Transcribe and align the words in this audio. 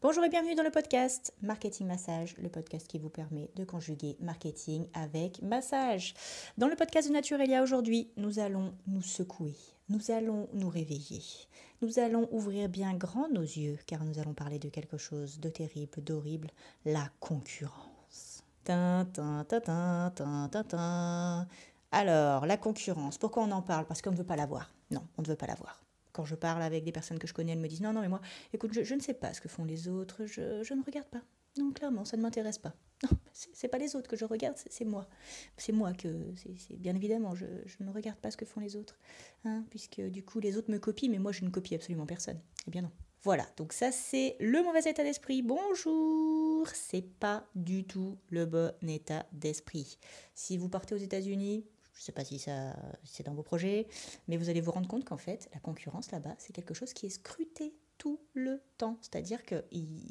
Bonjour 0.00 0.24
et 0.24 0.28
bienvenue 0.28 0.54
dans 0.54 0.62
le 0.62 0.70
podcast 0.70 1.34
Marketing 1.42 1.88
Massage, 1.88 2.36
le 2.38 2.48
podcast 2.48 2.86
qui 2.86 3.00
vous 3.00 3.08
permet 3.08 3.50
de 3.56 3.64
conjuguer 3.64 4.16
marketing 4.20 4.86
avec 4.94 5.42
massage. 5.42 6.14
Dans 6.56 6.68
le 6.68 6.76
podcast 6.76 7.08
de 7.08 7.12
Naturelia 7.12 7.64
aujourd'hui, 7.64 8.08
nous 8.16 8.38
allons 8.38 8.72
nous 8.86 9.02
secouer, 9.02 9.56
nous 9.88 10.12
allons 10.12 10.48
nous 10.52 10.68
réveiller, 10.68 11.24
nous 11.82 11.98
allons 11.98 12.28
ouvrir 12.30 12.68
bien 12.68 12.94
grand 12.94 13.28
nos 13.28 13.42
yeux 13.42 13.76
car 13.86 14.04
nous 14.04 14.20
allons 14.20 14.34
parler 14.34 14.60
de 14.60 14.68
quelque 14.68 14.98
chose 14.98 15.40
de 15.40 15.48
terrible, 15.48 16.00
d'horrible, 16.00 16.52
la 16.84 17.08
concurrence. 17.18 18.44
Alors, 21.90 22.46
la 22.46 22.56
concurrence, 22.56 23.18
pourquoi 23.18 23.42
on 23.42 23.50
en 23.50 23.62
parle? 23.62 23.86
Parce 23.86 24.00
qu'on 24.00 24.12
ne 24.12 24.16
veut 24.16 24.22
pas 24.22 24.36
la 24.36 24.46
voir. 24.46 24.70
Non, 24.92 25.02
on 25.16 25.22
ne 25.22 25.26
veut 25.26 25.34
pas 25.34 25.48
la 25.48 25.56
voir 25.56 25.80
quand 26.18 26.24
je 26.24 26.34
parle 26.34 26.62
avec 26.62 26.82
des 26.82 26.90
personnes 26.90 27.20
que 27.20 27.28
je 27.28 27.32
connais, 27.32 27.52
elles 27.52 27.60
me 27.60 27.68
disent 27.68 27.80
non, 27.80 27.92
non, 27.92 28.00
mais 28.00 28.08
moi, 28.08 28.20
écoute, 28.52 28.72
je, 28.72 28.92
ne 28.92 28.98
sais 28.98 29.14
pas 29.14 29.32
ce 29.32 29.40
que 29.40 29.48
font 29.48 29.64
les 29.64 29.86
autres, 29.86 30.26
je, 30.26 30.74
ne 30.74 30.84
regarde 30.84 31.06
pas. 31.06 31.22
Non, 31.56 31.70
clairement, 31.70 32.04
ça 32.04 32.16
ne 32.16 32.22
m'intéresse 32.22 32.58
pas. 32.58 32.74
Non, 33.04 33.16
c'est 33.32 33.68
pas 33.68 33.78
les 33.78 33.94
autres 33.94 34.10
que 34.10 34.16
je 34.16 34.24
regarde, 34.24 34.56
c'est 34.56 34.84
moi. 34.84 35.06
C'est 35.56 35.70
moi 35.70 35.92
que, 35.92 36.08
bien 36.76 36.96
évidemment, 36.96 37.36
je, 37.36 37.46
je, 37.66 37.84
ne 37.84 37.90
regarde 37.92 38.18
pas 38.18 38.32
ce 38.32 38.36
que 38.36 38.44
font 38.44 38.58
les 38.58 38.74
autres, 38.74 38.98
hein, 39.44 39.62
puisque 39.70 40.00
du 40.00 40.24
coup 40.24 40.40
les 40.40 40.56
autres 40.56 40.72
me 40.72 40.80
copient, 40.80 41.08
mais 41.08 41.20
moi 41.20 41.30
je 41.30 41.44
ne 41.44 41.50
copie 41.50 41.76
absolument 41.76 42.06
personne. 42.06 42.40
Eh 42.66 42.72
bien 42.72 42.82
non. 42.82 42.90
Voilà, 43.22 43.46
donc 43.56 43.72
ça 43.72 43.92
c'est 43.92 44.34
le 44.40 44.64
mauvais 44.64 44.80
état 44.80 45.04
d'esprit. 45.04 45.42
Bonjour, 45.42 46.66
c'est 46.74 47.08
pas 47.20 47.46
du 47.54 47.84
tout 47.84 48.18
le 48.30 48.46
bon 48.46 48.72
état 48.88 49.26
d'esprit. 49.30 49.98
Si 50.34 50.56
vous 50.56 50.68
partez 50.68 50.96
aux 50.96 50.98
États-Unis, 50.98 51.64
je 51.98 52.02
ne 52.02 52.04
sais 52.04 52.12
pas 52.12 52.24
si, 52.24 52.38
ça, 52.38 52.76
c'est 53.02 53.26
dans 53.26 53.34
vos 53.34 53.42
projets, 53.42 53.88
mais 54.28 54.36
vous 54.36 54.48
allez 54.48 54.60
vous 54.60 54.70
rendre 54.70 54.86
compte 54.86 55.04
qu'en 55.04 55.16
fait, 55.16 55.50
la 55.52 55.58
concurrence 55.58 56.12
là-bas, 56.12 56.36
c'est 56.38 56.52
quelque 56.52 56.72
chose 56.72 56.92
qui 56.92 57.06
est 57.06 57.10
scruté 57.10 57.74
tout 57.98 58.20
le 58.34 58.62
temps. 58.76 58.96
C'est-à-dire 59.00 59.44
qu'il 59.44 59.58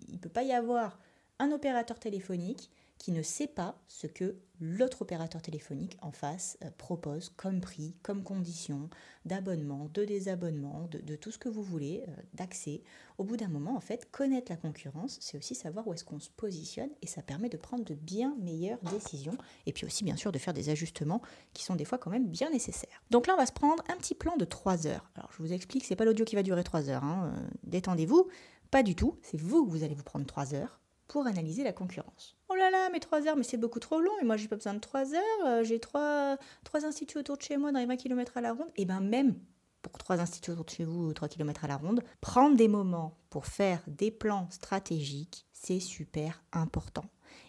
ne 0.10 0.18
peut 0.18 0.28
pas 0.28 0.44
y 0.44 0.52
avoir 0.52 1.00
un 1.40 1.50
opérateur 1.54 1.98
téléphonique 1.98 2.70
qui 2.98 3.12
ne 3.12 3.22
sait 3.22 3.48
pas 3.48 3.80
ce 3.88 4.08
que 4.08 4.38
l'autre 4.59 5.03
opérateur 5.03 5.42
téléphonique 5.42 5.98
en 6.02 6.12
face 6.12 6.58
euh, 6.64 6.70
propose 6.78 7.30
comme 7.38 7.62
prix, 7.62 7.95
comme 8.02 8.23
condition 8.23 8.89
d'abonnement, 9.26 9.89
de 9.94 10.04
désabonnement, 10.04 10.88
de, 10.89 11.16
tout 11.16 11.31
ce 11.31 11.38
que 11.38 11.50
vous 11.50 11.62
voulez, 11.62 12.04
euh, 12.08 12.12
d'accès. 12.34 12.81
Au 13.17 13.23
bout 13.23 13.38
d'un 13.38 13.50
moment, 13.50 13.76
en 13.76 13.81
fait, 13.81 14.09
connaître 14.12 14.52
la 14.52 14.58
concurrence, 14.58 15.17
c'est 15.22 15.38
aussi 15.38 15.54
savoir 15.54 15.88
où 15.88 15.94
est-ce 15.94 16.04
qu'on 16.04 16.20
se 16.20 16.30
positionne 16.30 16.89
et 17.02 17.08
ça 17.08 17.22
permet 17.22 17.50
de 17.50 17.58
prendre 17.58 17.84
de 17.84 17.94
bien 17.94 18.36
meilleures 18.39 18.81
décisions 18.92 19.38
et 19.66 19.73
puis 19.73 19.86
aussi, 19.86 20.04
bien 20.04 20.16
sûr, 20.16 20.32
de 20.32 20.39
faire 20.39 20.54
des 20.54 20.70
ajustements 20.70 21.22
qui 21.54 21.64
sont 21.64 21.76
des 21.76 21.86
fois 21.86 21.98
quand 21.98 22.11
même 22.11 22.28
bien 22.28 22.50
nécessaires. 22.50 23.04
Donc 23.11 23.28
là, 23.28 23.34
on 23.36 23.38
va 23.38 23.45
se 23.45 23.52
prendre 23.52 23.84
un 23.89 23.98
petit 23.98 24.16
plan 24.16 24.38
de 24.38 24.45
3 24.45 24.88
heures. 24.88 25.11
Alors, 25.16 25.32
je 25.32 25.44
vous 25.44 25.54
explique, 25.54 25.86
c'est 25.86 25.95
pas 25.95 26.06
l'audio 26.06 26.26
qui 26.26 26.36
va 26.36 26.44
durer 26.44 26.64
3 26.64 26.89
heures. 26.89 27.04
Hein, 27.04 27.34
euh, 27.36 27.48
détendez-vous. 27.64 28.28
Pas 28.72 28.84
du 28.84 28.95
tout. 28.95 29.17
C'est 29.22 29.39
vous 29.39 29.66
que 29.66 29.72
vous 29.72 29.84
allez 29.84 29.95
vous 29.95 30.04
prendre 30.04 30.26
3 30.26 30.54
heures 30.54 30.80
pour 31.08 31.28
analyser 31.28 31.64
la 31.64 31.74
concurrence. 31.74 32.36
Oh 32.50 32.56
là 32.56 32.70
là, 32.70 32.90
mais 32.92 33.00
3 33.00 33.28
heures, 33.28 33.36
mais 33.36 33.44
c'est 33.44 33.58
beaucoup 33.58 33.80
trop 33.80 34.00
long, 34.00 34.12
et 34.22 34.26
moi 34.26 34.38
j'ai 34.38 34.48
pas 34.48 34.56
besoin 34.56 34.74
de 34.74 34.80
3 34.80 35.14
heures, 35.14 35.46
euh, 35.46 35.64
j'ai 35.64 35.80
3, 35.80 36.38
instituts 36.84 37.18
autour 37.18 37.38
de 37.38 37.42
chez 37.42 37.58
moi 37.58 37.72
dans 37.72 37.80
les 37.80 37.86
20 37.86 37.98
km 37.98 38.38
à 38.38 38.42
la 38.42 38.54
ronde, 38.54 38.70
et 38.76 38.86
bien 38.86 39.00
même 39.00 39.36
pour 39.82 39.98
3 39.98 40.20
instituts 40.20 40.52
autour 40.52 40.66
de 40.66 40.70
chez 40.70 40.86
vous, 40.86 41.14
3 41.14 41.28
km 41.28 41.66
à 41.66 41.68
la 41.68 41.78
ronde, 41.78 42.04
prendre 42.22 42.56
des 42.56 42.68
moments 42.68 43.18
pour 43.30 43.46
faire 43.46 43.82
des 43.88 44.12
plans 44.12 44.48
stratégiques, 44.50 45.46
c'est 45.54 45.80
super 45.80 46.44
important. 46.52 47.06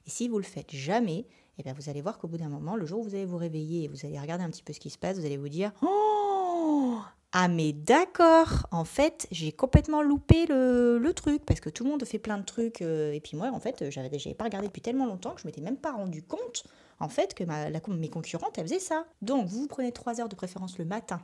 Et 0.06 0.10
si 0.10 0.28
vous 0.28 0.38
le 0.38 0.44
faites 0.44 0.74
jamais, 0.74 1.26
et 1.58 1.62
bien 1.62 1.72
vous 1.72 1.88
allez 1.88 2.00
voir 2.00 2.18
qu'au 2.18 2.28
bout 2.28 2.38
d'un 2.38 2.48
moment, 2.48 2.76
le 2.76 2.86
jour 2.86 3.00
où 3.00 3.04
vous 3.04 3.14
allez 3.14 3.24
vous 3.24 3.36
réveiller 3.36 3.84
et 3.84 3.88
vous 3.88 4.06
allez 4.06 4.18
regarder 4.18 4.44
un 4.44 4.50
petit 4.50 4.62
peu 4.62 4.72
ce 4.72 4.80
qui 4.80 4.90
se 4.90 4.98
passe, 4.98 5.18
vous 5.18 5.26
allez 5.26 5.36
vous 5.36 5.48
dire 5.48 5.72
Oh 5.82 7.00
ah 7.32 7.48
mais 7.48 7.72
d'accord, 7.72 8.66
en 8.70 8.84
fait 8.84 9.26
j'ai 9.30 9.52
complètement 9.52 10.02
loupé 10.02 10.46
le, 10.46 11.12
truc 11.14 11.44
parce 11.44 11.60
que 11.60 11.68
tout 11.68 11.84
le 11.84 11.90
monde 11.90 12.04
fait 12.04 12.18
plein 12.18 12.38
de 12.38 12.44
trucs 12.44 12.80
euh, 12.80 13.12
et 13.12 13.20
puis 13.20 13.36
moi 13.36 13.50
en 13.52 13.60
fait 13.60 13.90
j'avais 13.90 14.34
pas 14.34 14.44
regardé 14.44 14.68
depuis 14.68 14.80
tellement 14.80 15.06
longtemps 15.06 15.32
que 15.32 15.42
je 15.42 15.46
m'étais 15.46 15.60
même 15.60 15.76
pas 15.76 15.92
rendu 15.92 16.22
compte 16.22 16.64
en 17.00 17.08
fait 17.08 17.34
que 17.34 17.44
ma, 17.44 17.68
mes 17.70 18.08
concurrentes 18.08 18.56
elles 18.56 18.66
faisaient 18.66 18.78
ça. 18.78 19.04
Donc 19.22 19.46
vous, 19.46 19.62
vous 19.62 19.66
prenez 19.68 19.92
3 19.92 20.20
heures 20.20 20.28
de 20.28 20.36
préférence 20.36 20.78
le 20.78 20.84
matin. 20.84 21.20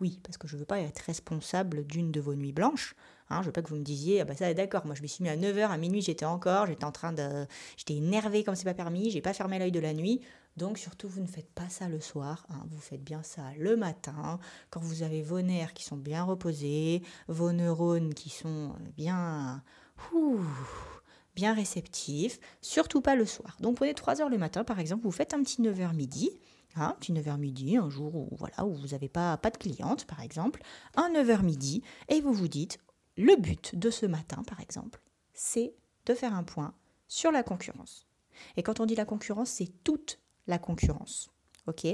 Oui, 0.00 0.20
parce 0.22 0.38
que 0.38 0.46
je 0.46 0.56
veux 0.56 0.64
pas 0.64 0.80
être 0.80 1.00
responsable 1.00 1.84
d'une 1.84 2.12
de 2.12 2.20
vos 2.20 2.34
nuits 2.34 2.52
blanches. 2.52 2.94
Hein, 3.30 3.40
je 3.42 3.46
veux 3.46 3.52
pas 3.52 3.62
que 3.62 3.68
vous 3.68 3.76
me 3.76 3.82
disiez, 3.82 4.20
ah 4.20 4.24
bah 4.24 4.34
ça 4.34 4.54
d'accord, 4.54 4.86
moi 4.86 4.94
je 4.94 5.02
me 5.02 5.06
suis 5.06 5.22
mis 5.22 5.28
à 5.28 5.36
9h, 5.36 5.68
à 5.68 5.76
minuit 5.76 6.00
j'étais 6.00 6.24
encore, 6.24 6.66
j'étais 6.66 6.84
en 6.84 6.92
train 6.92 7.12
de... 7.12 7.46
J'étais 7.76 7.96
énervée 7.96 8.44
comme 8.44 8.54
c'est 8.54 8.64
pas 8.64 8.74
permis, 8.74 9.10
j'ai 9.10 9.20
pas 9.20 9.34
fermé 9.34 9.58
l'œil 9.58 9.72
de 9.72 9.80
la 9.80 9.92
nuit. 9.92 10.22
Donc 10.58 10.76
surtout, 10.76 11.08
vous 11.08 11.20
ne 11.20 11.28
faites 11.28 11.50
pas 11.52 11.68
ça 11.68 11.88
le 11.88 12.00
soir, 12.00 12.44
hein. 12.50 12.66
vous 12.68 12.80
faites 12.80 13.02
bien 13.02 13.22
ça 13.22 13.52
le 13.58 13.76
matin, 13.76 14.40
quand 14.70 14.80
vous 14.80 15.04
avez 15.04 15.22
vos 15.22 15.40
nerfs 15.40 15.72
qui 15.72 15.84
sont 15.84 15.96
bien 15.96 16.24
reposés, 16.24 17.02
vos 17.28 17.52
neurones 17.52 18.12
qui 18.12 18.28
sont 18.28 18.74
bien, 18.96 19.62
bien 21.36 21.54
réceptifs, 21.54 22.40
surtout 22.60 23.00
pas 23.00 23.14
le 23.14 23.24
soir. 23.24 23.56
Donc 23.60 23.76
prenez 23.76 23.94
3 23.94 24.20
heures 24.20 24.28
le 24.28 24.36
matin, 24.36 24.64
par 24.64 24.80
exemple, 24.80 25.04
vous 25.04 25.12
faites 25.12 25.32
un 25.32 25.44
petit 25.44 25.62
9h 25.62 25.94
midi, 25.94 26.28
un 26.74 26.90
petit 26.98 27.12
9h 27.12 27.38
midi, 27.38 27.76
un 27.76 27.88
jour 27.88 28.16
où, 28.16 28.28
voilà, 28.32 28.66
où 28.66 28.74
vous 28.74 28.88
n'avez 28.88 29.08
pas, 29.08 29.36
pas 29.36 29.50
de 29.50 29.58
cliente, 29.58 30.06
par 30.06 30.22
exemple, 30.22 30.60
un 30.96 31.08
9h 31.12 31.42
midi, 31.42 31.84
et 32.08 32.20
vous 32.20 32.32
vous 32.32 32.48
dites, 32.48 32.78
le 33.16 33.36
but 33.36 33.76
de 33.76 33.90
ce 33.90 34.06
matin, 34.06 34.42
par 34.42 34.58
exemple, 34.58 35.00
c'est 35.34 35.72
de 36.06 36.14
faire 36.14 36.34
un 36.34 36.42
point 36.42 36.74
sur 37.06 37.30
la 37.30 37.44
concurrence. 37.44 38.08
Et 38.56 38.64
quand 38.64 38.80
on 38.80 38.86
dit 38.86 38.96
la 38.96 39.04
concurrence, 39.04 39.50
c'est 39.50 39.72
toute 39.84 40.18
la 40.48 40.58
concurrence. 40.58 41.30
OK 41.68 41.86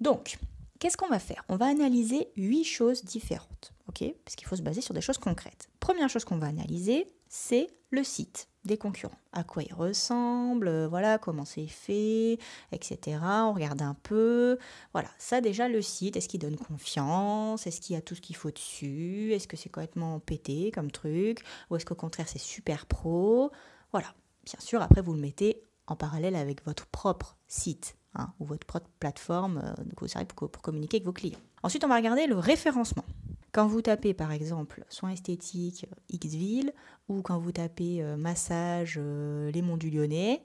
Donc, 0.00 0.38
qu'est-ce 0.80 0.96
qu'on 0.96 1.08
va 1.08 1.20
faire? 1.20 1.44
On 1.48 1.56
va 1.56 1.66
analyser 1.66 2.28
huit 2.36 2.64
choses 2.64 3.04
différentes. 3.04 3.72
OK 3.88 4.04
Parce 4.24 4.34
qu'il 4.34 4.48
faut 4.48 4.56
se 4.56 4.62
baser 4.62 4.80
sur 4.80 4.94
des 4.94 5.00
choses 5.00 5.18
concrètes. 5.18 5.68
Première 5.78 6.08
chose 6.08 6.24
qu'on 6.24 6.38
va 6.38 6.48
analyser, 6.48 7.12
c'est 7.28 7.68
le 7.90 8.02
site 8.02 8.48
des 8.64 8.76
concurrents. 8.76 9.18
À 9.32 9.44
quoi 9.44 9.62
il 9.62 9.72
ressemble, 9.72 10.66
euh, 10.66 10.88
voilà, 10.88 11.18
comment 11.18 11.44
c'est 11.44 11.68
fait, 11.68 12.38
etc. 12.72 13.18
On 13.22 13.52
regarde 13.52 13.80
un 13.80 13.94
peu. 13.94 14.58
Voilà, 14.92 15.08
ça 15.18 15.40
déjà 15.40 15.68
le 15.68 15.80
site, 15.82 16.16
est-ce 16.16 16.28
qu'il 16.28 16.40
donne 16.40 16.56
confiance? 16.56 17.66
Est-ce 17.66 17.80
qu'il 17.80 17.94
y 17.94 17.98
a 17.98 18.02
tout 18.02 18.16
ce 18.16 18.20
qu'il 18.20 18.34
faut 18.34 18.50
dessus? 18.50 19.32
Est-ce 19.32 19.46
que 19.46 19.56
c'est 19.56 19.68
complètement 19.68 20.18
pété 20.18 20.72
comme 20.72 20.90
truc? 20.90 21.44
Ou 21.70 21.76
est-ce 21.76 21.86
qu'au 21.86 21.94
contraire 21.94 22.28
c'est 22.28 22.40
super 22.40 22.86
pro? 22.86 23.52
Voilà. 23.92 24.12
Bien 24.44 24.60
sûr, 24.60 24.82
après 24.82 25.00
vous 25.00 25.12
le 25.12 25.20
mettez 25.20 25.62
en 25.86 25.96
parallèle 25.96 26.36
avec 26.36 26.64
votre 26.64 26.86
propre 26.86 27.36
site 27.48 27.96
hein, 28.14 28.32
ou 28.40 28.44
votre 28.44 28.66
propre 28.66 28.88
plateforme 28.98 29.62
euh, 29.78 30.24
pour, 30.26 30.62
communiquer 30.62 30.98
avec 30.98 31.06
vos 31.06 31.12
clients. 31.12 31.38
Ensuite, 31.62 31.84
on 31.84 31.88
va 31.88 31.96
regarder 31.96 32.26
le 32.26 32.38
référencement. 32.38 33.04
Quand 33.52 33.66
vous 33.66 33.80
tapez 33.80 34.12
par 34.12 34.32
exemple 34.32 34.84
soins 34.88 35.10
esthétiques 35.10 35.86
euh, 35.90 36.16
Xville 36.18 36.72
ou 37.08 37.22
quand 37.22 37.38
vous 37.38 37.52
tapez 37.52 38.02
euh, 38.02 38.16
massage 38.16 38.98
les 38.98 39.62
Monts 39.62 39.78
du 39.78 39.90
Lyonnais, 39.90 40.42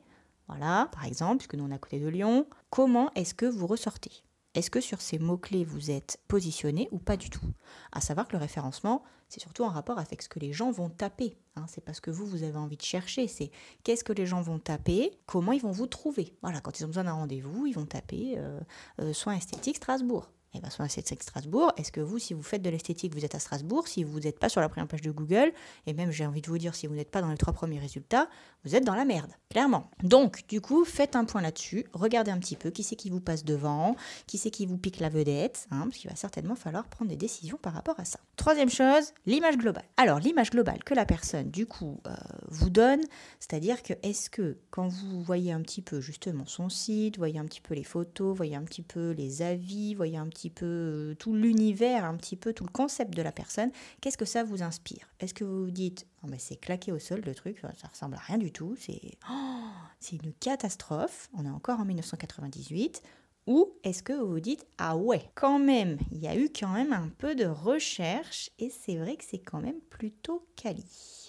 voilà, 0.47 0.89
par 0.91 1.05
exemple, 1.05 1.37
puisque 1.37 1.55
nous 1.55 1.63
on 1.63 1.71
est 1.71 1.75
à 1.75 1.77
côté 1.77 1.99
de 1.99 2.07
Lyon, 2.07 2.45
comment 2.69 3.11
est-ce 3.15 3.33
que 3.33 3.45
vous 3.45 3.67
ressortez? 3.67 4.11
Est-ce 4.53 4.69
que 4.69 4.81
sur 4.81 5.01
ces 5.01 5.17
mots-clés, 5.17 5.63
vous 5.63 5.91
êtes 5.91 6.19
positionné 6.27 6.89
ou 6.91 6.99
pas 6.99 7.15
du 7.15 7.29
tout? 7.29 7.45
À 7.91 8.01
savoir 8.01 8.27
que 8.27 8.33
le 8.33 8.39
référencement, 8.39 9.03
c'est 9.29 9.39
surtout 9.39 9.63
en 9.63 9.69
rapport 9.69 9.97
avec 9.97 10.21
ce 10.21 10.27
que 10.27 10.39
les 10.39 10.51
gens 10.51 10.71
vont 10.71 10.89
taper. 10.89 11.37
Hein. 11.55 11.65
C'est 11.69 11.83
parce 11.83 12.01
que 12.01 12.11
vous, 12.11 12.25
vous 12.25 12.43
avez 12.43 12.57
envie 12.57 12.75
de 12.75 12.81
chercher. 12.81 13.27
C'est 13.27 13.49
qu'est-ce 13.83 14.03
que 14.03 14.11
les 14.11 14.25
gens 14.25 14.41
vont 14.41 14.59
taper, 14.59 15.11
comment 15.25 15.53
ils 15.53 15.61
vont 15.61 15.71
vous 15.71 15.87
trouver. 15.87 16.35
Voilà, 16.41 16.59
quand 16.59 16.79
ils 16.79 16.83
ont 16.83 16.87
besoin 16.87 17.05
d'un 17.05 17.13
rendez-vous, 17.13 17.65
ils 17.65 17.73
vont 17.73 17.85
taper 17.85 18.35
euh, 18.37 18.59
euh, 18.99 19.13
soins 19.13 19.35
esthétiques 19.35 19.77
Strasbourg. 19.77 20.29
Et 20.53 20.59
bien, 20.59 20.69
soit 20.69 20.89
c'est 20.89 21.21
Strasbourg. 21.21 21.71
Est-ce 21.77 21.93
que 21.93 22.01
vous, 22.01 22.19
si 22.19 22.33
vous 22.33 22.43
faites 22.43 22.61
de 22.61 22.69
l'esthétique, 22.69 23.13
vous 23.13 23.23
êtes 23.23 23.35
à 23.35 23.39
Strasbourg 23.39 23.87
Si 23.87 24.03
vous 24.03 24.19
n'êtes 24.19 24.37
pas 24.37 24.49
sur 24.49 24.59
la 24.59 24.67
première 24.67 24.87
page 24.87 25.01
de 25.01 25.11
Google, 25.11 25.53
et 25.87 25.93
même 25.93 26.11
j'ai 26.11 26.25
envie 26.25 26.41
de 26.41 26.47
vous 26.47 26.57
dire, 26.57 26.75
si 26.75 26.87
vous 26.87 26.95
n'êtes 26.95 27.09
pas 27.09 27.21
dans 27.21 27.29
les 27.29 27.37
trois 27.37 27.53
premiers 27.53 27.79
résultats, 27.79 28.27
vous 28.65 28.75
êtes 28.75 28.83
dans 28.83 28.95
la 28.95 29.05
merde, 29.05 29.31
clairement. 29.49 29.89
Donc, 30.03 30.45
du 30.49 30.59
coup, 30.59 30.83
faites 30.83 31.15
un 31.15 31.23
point 31.23 31.41
là-dessus. 31.41 31.85
Regardez 31.93 32.31
un 32.31 32.37
petit 32.37 32.57
peu 32.57 32.69
qui 32.69 32.83
c'est 32.83 32.97
qui 32.97 33.09
vous 33.09 33.21
passe 33.21 33.45
devant, 33.45 33.95
qui 34.27 34.37
c'est 34.37 34.51
qui 34.51 34.65
vous 34.65 34.77
pique 34.77 34.99
la 34.99 35.09
vedette, 35.09 35.67
hein, 35.71 35.83
parce 35.83 35.97
qu'il 35.97 36.09
va 36.09 36.15
certainement 36.17 36.55
falloir 36.55 36.87
prendre 36.87 37.09
des 37.09 37.17
décisions 37.17 37.57
par 37.57 37.73
rapport 37.73 37.99
à 37.99 38.05
ça. 38.05 38.19
Troisième 38.35 38.69
chose, 38.69 39.13
l'image 39.25 39.57
globale. 39.57 39.85
Alors, 39.95 40.19
l'image 40.19 40.49
globale 40.49 40.83
que 40.83 40.93
la 40.93 41.05
personne, 41.05 41.49
du 41.49 41.65
coup, 41.65 42.01
euh, 42.07 42.11
vous 42.49 42.69
donne, 42.69 43.01
c'est-à-dire 43.39 43.83
que 43.83 43.93
est-ce 44.03 44.29
que 44.29 44.57
quand 44.69 44.89
vous 44.89 45.23
voyez 45.23 45.53
un 45.53 45.61
petit 45.61 45.81
peu 45.81 46.01
justement 46.01 46.45
son 46.45 46.67
site, 46.67 47.17
voyez 47.17 47.39
un 47.39 47.45
petit 47.45 47.61
peu 47.61 47.73
les 47.73 47.83
photos, 47.83 48.35
voyez 48.35 48.55
un 48.55 48.63
petit 48.63 48.81
peu 48.81 49.11
les 49.11 49.41
avis, 49.41 49.95
voyez 49.95 50.17
un 50.17 50.27
petit 50.27 50.40
peu 50.49 50.65
euh, 50.65 51.15
tout 51.15 51.33
l'univers, 51.33 52.05
un 52.05 52.15
petit 52.15 52.35
peu 52.35 52.53
tout 52.53 52.63
le 52.63 52.71
concept 52.71 53.15
de 53.15 53.21
la 53.21 53.31
personne, 53.31 53.71
qu'est-ce 53.99 54.17
que 54.17 54.25
ça 54.25 54.43
vous 54.43 54.63
inspire? 54.63 55.07
Est-ce 55.19 55.33
que 55.33 55.43
vous 55.43 55.65
vous 55.65 55.71
dites, 55.71 56.07
oh, 56.23 56.27
mais 56.29 56.39
c'est 56.39 56.55
claqué 56.55 56.91
au 56.91 56.99
sol 56.99 57.21
le 57.25 57.35
truc, 57.35 57.61
ça 57.79 57.87
ressemble 57.87 58.15
à 58.15 58.19
rien 58.19 58.37
du 58.37 58.51
tout, 58.51 58.75
c'est 58.79 59.17
oh, 59.29 59.69
c'est 59.99 60.15
une 60.15 60.33
catastrophe, 60.33 61.29
on 61.37 61.45
est 61.45 61.49
encore 61.49 61.79
en 61.79 61.85
1998 61.85 63.01
Ou 63.47 63.71
est-ce 63.83 64.03
que 64.03 64.13
vous 64.13 64.29
vous 64.29 64.39
dites 64.39 64.65
ah 64.77 64.97
ouais, 64.97 65.29
quand 65.35 65.59
même, 65.59 65.97
il 66.11 66.19
y 66.19 66.27
a 66.27 66.35
eu 66.35 66.49
quand 66.49 66.73
même 66.73 66.93
un 66.93 67.09
peu 67.17 67.35
de 67.35 67.45
recherche 67.45 68.49
et 68.59 68.69
c'est 68.69 68.95
vrai 68.97 69.15
que 69.15 69.23
c'est 69.23 69.39
quand 69.39 69.61
même 69.61 69.79
plutôt 69.89 70.47
quali? 70.55 71.20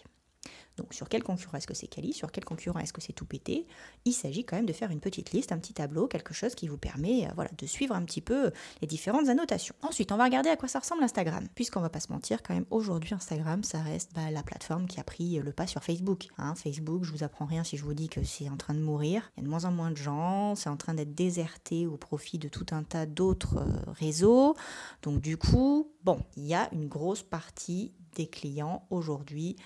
Donc 0.77 0.95
sur 0.95 1.09
quel 1.09 1.23
concurrent 1.23 1.59
est-ce 1.59 1.67
que 1.67 1.75
c'est 1.75 1.87
quali, 1.87 2.13
sur 2.13 2.33
quel 2.33 2.45
concurrent 2.45 2.79
est-ce 2.79 2.93
que 2.93 3.01
c'est 3.01 3.13
tout 3.13 3.27
pété 3.27 3.67
Il 4.05 4.13
s'agit 4.13 4.45
quand 4.45 4.57
même 4.57 4.67
de 4.67 4.73
faire 4.73 4.91
une 4.91 5.01
petite 5.01 5.33
liste, 5.33 5.53
un 5.53 5.59
petit 5.59 5.75
tableau, 5.75 6.07
quelque 6.07 6.35
chose 6.35 6.55
qui 6.55 6.69
vous 6.69 6.79
permet 6.79 7.27
euh, 7.27 7.31
voilà, 7.35 7.51
de 7.57 7.67
suivre 7.67 7.95
un 7.95 8.03
petit 8.05 8.21
peu 8.21 8.51
les 8.81 8.87
différentes 8.87 9.29
annotations. 9.29 9.75
Ensuite, 9.83 10.13
on 10.13 10.17
va 10.17 10.25
regarder 10.25 10.51
à 10.51 10.57
quoi 10.57 10.69
ça 10.69 10.79
ressemble 10.79 11.03
Instagram. 11.03 11.47
Puisqu'on 11.55 11.81
va 11.81 11.91
pas 11.91 12.01
se 12.01 12.11
mentir, 12.11 12.43
quand 12.43 12.55
même 12.55 12.67
aujourd'hui 12.71 13.15
Instagram, 13.15 13.63
ça 13.65 13.83
reste 13.83 14.13
bah, 14.15 14.31
la 14.31 14.43
plateforme 14.43 14.87
qui 14.87 14.99
a 15.01 15.05
pris 15.05 15.39
le 15.39 15.53
pas 15.53 15.67
sur 15.67 15.85
Facebook. 15.85 16.29
Hein. 16.39 16.55
Facebook, 16.55 17.05
je 17.05 17.13
vous 17.13 17.23
apprends 17.23 17.47
rien 17.47 17.65
si 17.65 17.77
je 17.77 17.85
vous 17.85 17.95
dis 17.95 18.09
que 18.09 18.23
c'est 18.25 18.49
en 18.49 18.57
train 18.57 18.75
de 18.75 18.81
mourir. 18.81 19.31
Il 19.37 19.41
y 19.41 19.43
a 19.43 19.45
de 19.45 19.51
moins 19.51 19.65
en 19.65 19.73
moins 19.73 19.91
de 19.91 19.97
gens, 19.97 20.55
c'est 20.55 20.69
en 20.69 20.77
train 20.77 20.95
d'être 20.95 21.15
déserté 21.15 21.87
au 21.87 21.97
profit 21.97 22.39
de 22.39 22.49
tout 22.49 22.67
un 22.71 22.83
tas 22.83 23.07
d'autres 23.07 23.59
euh, 23.59 23.93
réseaux. 23.93 24.55
Donc 25.03 25.21
du 25.21 25.37
coup, 25.37 25.93
bon, 26.03 26.21
il 26.37 26.47
y 26.47 26.55
a 26.55 26.69
une 26.73 26.89
grosse 26.89 27.23
partie 27.23 27.93
des 28.15 28.27
clients 28.27 28.87
aujourd'hui 28.91 29.57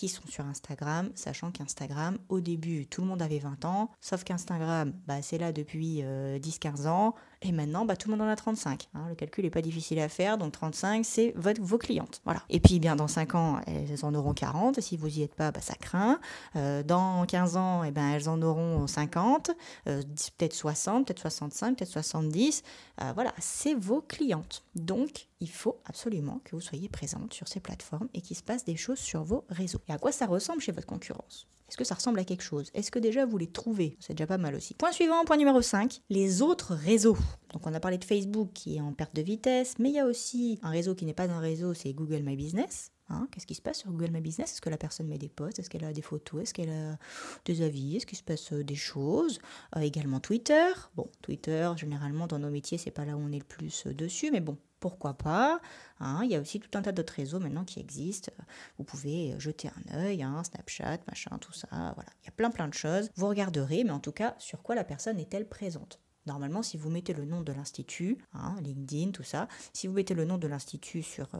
qui 0.00 0.08
sont 0.08 0.26
sur 0.26 0.46
Instagram, 0.46 1.10
sachant 1.14 1.50
qu'Instagram, 1.50 2.16
au 2.30 2.40
début, 2.40 2.86
tout 2.86 3.02
le 3.02 3.06
monde 3.06 3.20
avait 3.20 3.38
20 3.38 3.66
ans, 3.66 3.90
sauf 4.00 4.24
qu'Instagram, 4.24 4.94
bah, 5.06 5.20
c'est 5.20 5.36
là 5.36 5.52
depuis 5.52 6.00
10-15 6.00 6.04
euh, 6.06 6.88
ans, 6.88 7.14
et 7.42 7.52
maintenant, 7.52 7.86
bah, 7.86 7.96
tout 7.96 8.10
le 8.10 8.16
monde 8.16 8.26
en 8.26 8.30
a 8.30 8.36
35. 8.36 8.88
Hein. 8.94 9.06
Le 9.08 9.14
calcul 9.14 9.44
n'est 9.44 9.50
pas 9.50 9.62
difficile 9.62 9.98
à 10.00 10.10
faire, 10.10 10.36
donc 10.36 10.52
35, 10.52 11.04
c'est 11.06 11.34
vos 11.36 11.78
clientes. 11.78 12.20
Voilà. 12.24 12.42
Et 12.50 12.60
puis, 12.60 12.78
bien, 12.80 12.96
dans 12.96 13.08
5 13.08 13.34
ans, 13.34 13.60
elles 13.66 14.04
en 14.04 14.14
auront 14.14 14.34
40. 14.34 14.80
Si 14.80 14.98
vous 14.98 15.08
n'y 15.08 15.22
êtes 15.22 15.34
pas, 15.34 15.50
bah, 15.50 15.62
ça 15.62 15.74
craint. 15.74 16.20
Euh, 16.56 16.82
dans 16.82 17.24
15 17.24 17.56
ans, 17.56 17.82
eh 17.82 17.92
ben, 17.92 18.10
elles 18.10 18.28
en 18.28 18.42
auront 18.42 18.86
50, 18.86 19.52
euh, 19.88 20.02
peut-être 20.36 20.52
60, 20.52 21.06
peut-être 21.06 21.20
65, 21.20 21.78
peut-être 21.78 21.90
70. 21.90 22.62
Euh, 23.00 23.12
voilà, 23.14 23.32
c'est 23.38 23.74
vos 23.74 24.02
clientes. 24.02 24.62
Donc, 24.74 25.28
il 25.40 25.50
faut 25.50 25.80
absolument 25.86 26.40
que 26.44 26.54
vous 26.54 26.60
soyez 26.60 26.90
présente 26.90 27.32
sur 27.32 27.48
ces 27.48 27.60
plateformes 27.60 28.08
et 28.12 28.20
qu'il 28.20 28.36
se 28.36 28.42
passe 28.42 28.64
des 28.64 28.76
choses 28.76 28.98
sur 28.98 29.24
vos 29.24 29.44
réseaux. 29.48 29.80
Et 29.88 29.92
à 29.92 29.98
quoi 29.98 30.12
ça 30.12 30.26
ressemble 30.26 30.60
chez 30.60 30.72
votre 30.72 30.86
concurrence? 30.86 31.46
Est-ce 31.70 31.76
que 31.76 31.84
ça 31.84 31.94
ressemble 31.94 32.18
à 32.18 32.24
quelque 32.24 32.42
chose? 32.42 32.68
Est-ce 32.74 32.90
que 32.90 32.98
déjà 32.98 33.24
vous 33.24 33.38
les 33.38 33.46
trouvez? 33.46 33.96
C'est 34.00 34.12
déjà 34.12 34.26
pas 34.26 34.38
mal 34.38 34.56
aussi. 34.56 34.74
Point 34.74 34.90
suivant, 34.90 35.24
point 35.24 35.36
numéro 35.36 35.62
5, 35.62 36.02
les 36.10 36.42
autres 36.42 36.74
réseaux. 36.74 37.16
Donc 37.52 37.64
on 37.64 37.72
a 37.72 37.78
parlé 37.78 37.96
de 37.96 38.04
Facebook 38.04 38.50
qui 38.52 38.76
est 38.76 38.80
en 38.80 38.92
perte 38.92 39.14
de 39.14 39.22
vitesse, 39.22 39.76
mais 39.78 39.90
il 39.90 39.94
y 39.94 40.00
a 40.00 40.06
aussi 40.06 40.58
un 40.62 40.70
réseau 40.70 40.96
qui 40.96 41.04
n'est 41.04 41.14
pas 41.14 41.30
un 41.30 41.38
réseau, 41.38 41.72
c'est 41.72 41.92
Google 41.92 42.24
My 42.24 42.34
Business. 42.34 42.90
Hein. 43.08 43.28
Qu'est-ce 43.30 43.46
qui 43.46 43.54
se 43.54 43.62
passe 43.62 43.78
sur 43.78 43.92
Google 43.92 44.10
My 44.10 44.20
Business? 44.20 44.50
Est-ce 44.50 44.60
que 44.60 44.68
la 44.68 44.78
personne 44.78 45.06
met 45.06 45.16
des 45.16 45.28
posts? 45.28 45.60
Est-ce 45.60 45.70
qu'elle 45.70 45.84
a 45.84 45.92
des 45.92 46.02
photos? 46.02 46.42
Est-ce 46.42 46.54
qu'elle 46.54 46.70
a 46.70 46.98
des 47.44 47.62
avis? 47.62 47.96
Est-ce 47.96 48.06
qu'il 48.06 48.18
se 48.18 48.24
passe 48.24 48.52
euh, 48.52 48.64
des 48.64 48.74
choses? 48.74 49.38
Euh, 49.76 49.80
Également 49.80 50.18
Twitter. 50.18 50.70
Bon, 50.96 51.08
Twitter, 51.22 51.70
généralement 51.76 52.26
dans 52.26 52.40
nos 52.40 52.50
métiers, 52.50 52.78
c'est 52.78 52.90
pas 52.90 53.04
là 53.04 53.16
où 53.16 53.20
on 53.20 53.30
est 53.30 53.38
le 53.38 53.44
plus 53.44 53.86
euh, 53.86 53.94
dessus, 53.94 54.30
mais 54.32 54.40
bon, 54.40 54.58
pourquoi 54.80 55.14
pas 55.14 55.60
hein. 56.00 56.20
Il 56.24 56.30
y 56.30 56.34
a 56.34 56.40
aussi 56.40 56.58
tout 56.58 56.76
un 56.76 56.82
tas 56.82 56.92
d'autres 56.92 57.12
réseaux 57.12 57.38
maintenant 57.38 57.64
qui 57.64 57.78
existent. 57.78 58.32
Vous 58.78 58.84
pouvez 58.84 59.34
jeter 59.38 59.68
un 59.68 59.98
œil, 59.98 60.22
hein, 60.22 60.42
Snapchat, 60.42 60.98
machin, 61.06 61.38
tout 61.38 61.52
ça. 61.52 61.68
Voilà, 61.70 62.10
il 62.22 62.26
y 62.26 62.28
a 62.28 62.32
plein 62.32 62.50
plein 62.50 62.68
de 62.68 62.74
choses. 62.74 63.10
Vous 63.14 63.28
regarderez, 63.28 63.84
mais 63.84 63.90
en 63.90 64.00
tout 64.00 64.12
cas, 64.12 64.34
sur 64.38 64.62
quoi 64.62 64.74
la 64.74 64.84
personne 64.84 65.18
est-elle 65.18 65.48
présente? 65.48 66.00
Normalement, 66.26 66.62
si 66.62 66.76
vous 66.76 66.90
mettez 66.90 67.14
le 67.14 67.24
nom 67.24 67.40
de 67.40 67.52
l'institut, 67.52 68.18
hein, 68.34 68.54
LinkedIn, 68.62 69.10
tout 69.12 69.22
ça, 69.22 69.48
si 69.72 69.86
vous 69.86 69.94
mettez 69.94 70.14
le 70.14 70.24
nom 70.24 70.36
de 70.36 70.46
l'institut 70.46 71.02
sur, 71.02 71.34
euh, 71.34 71.38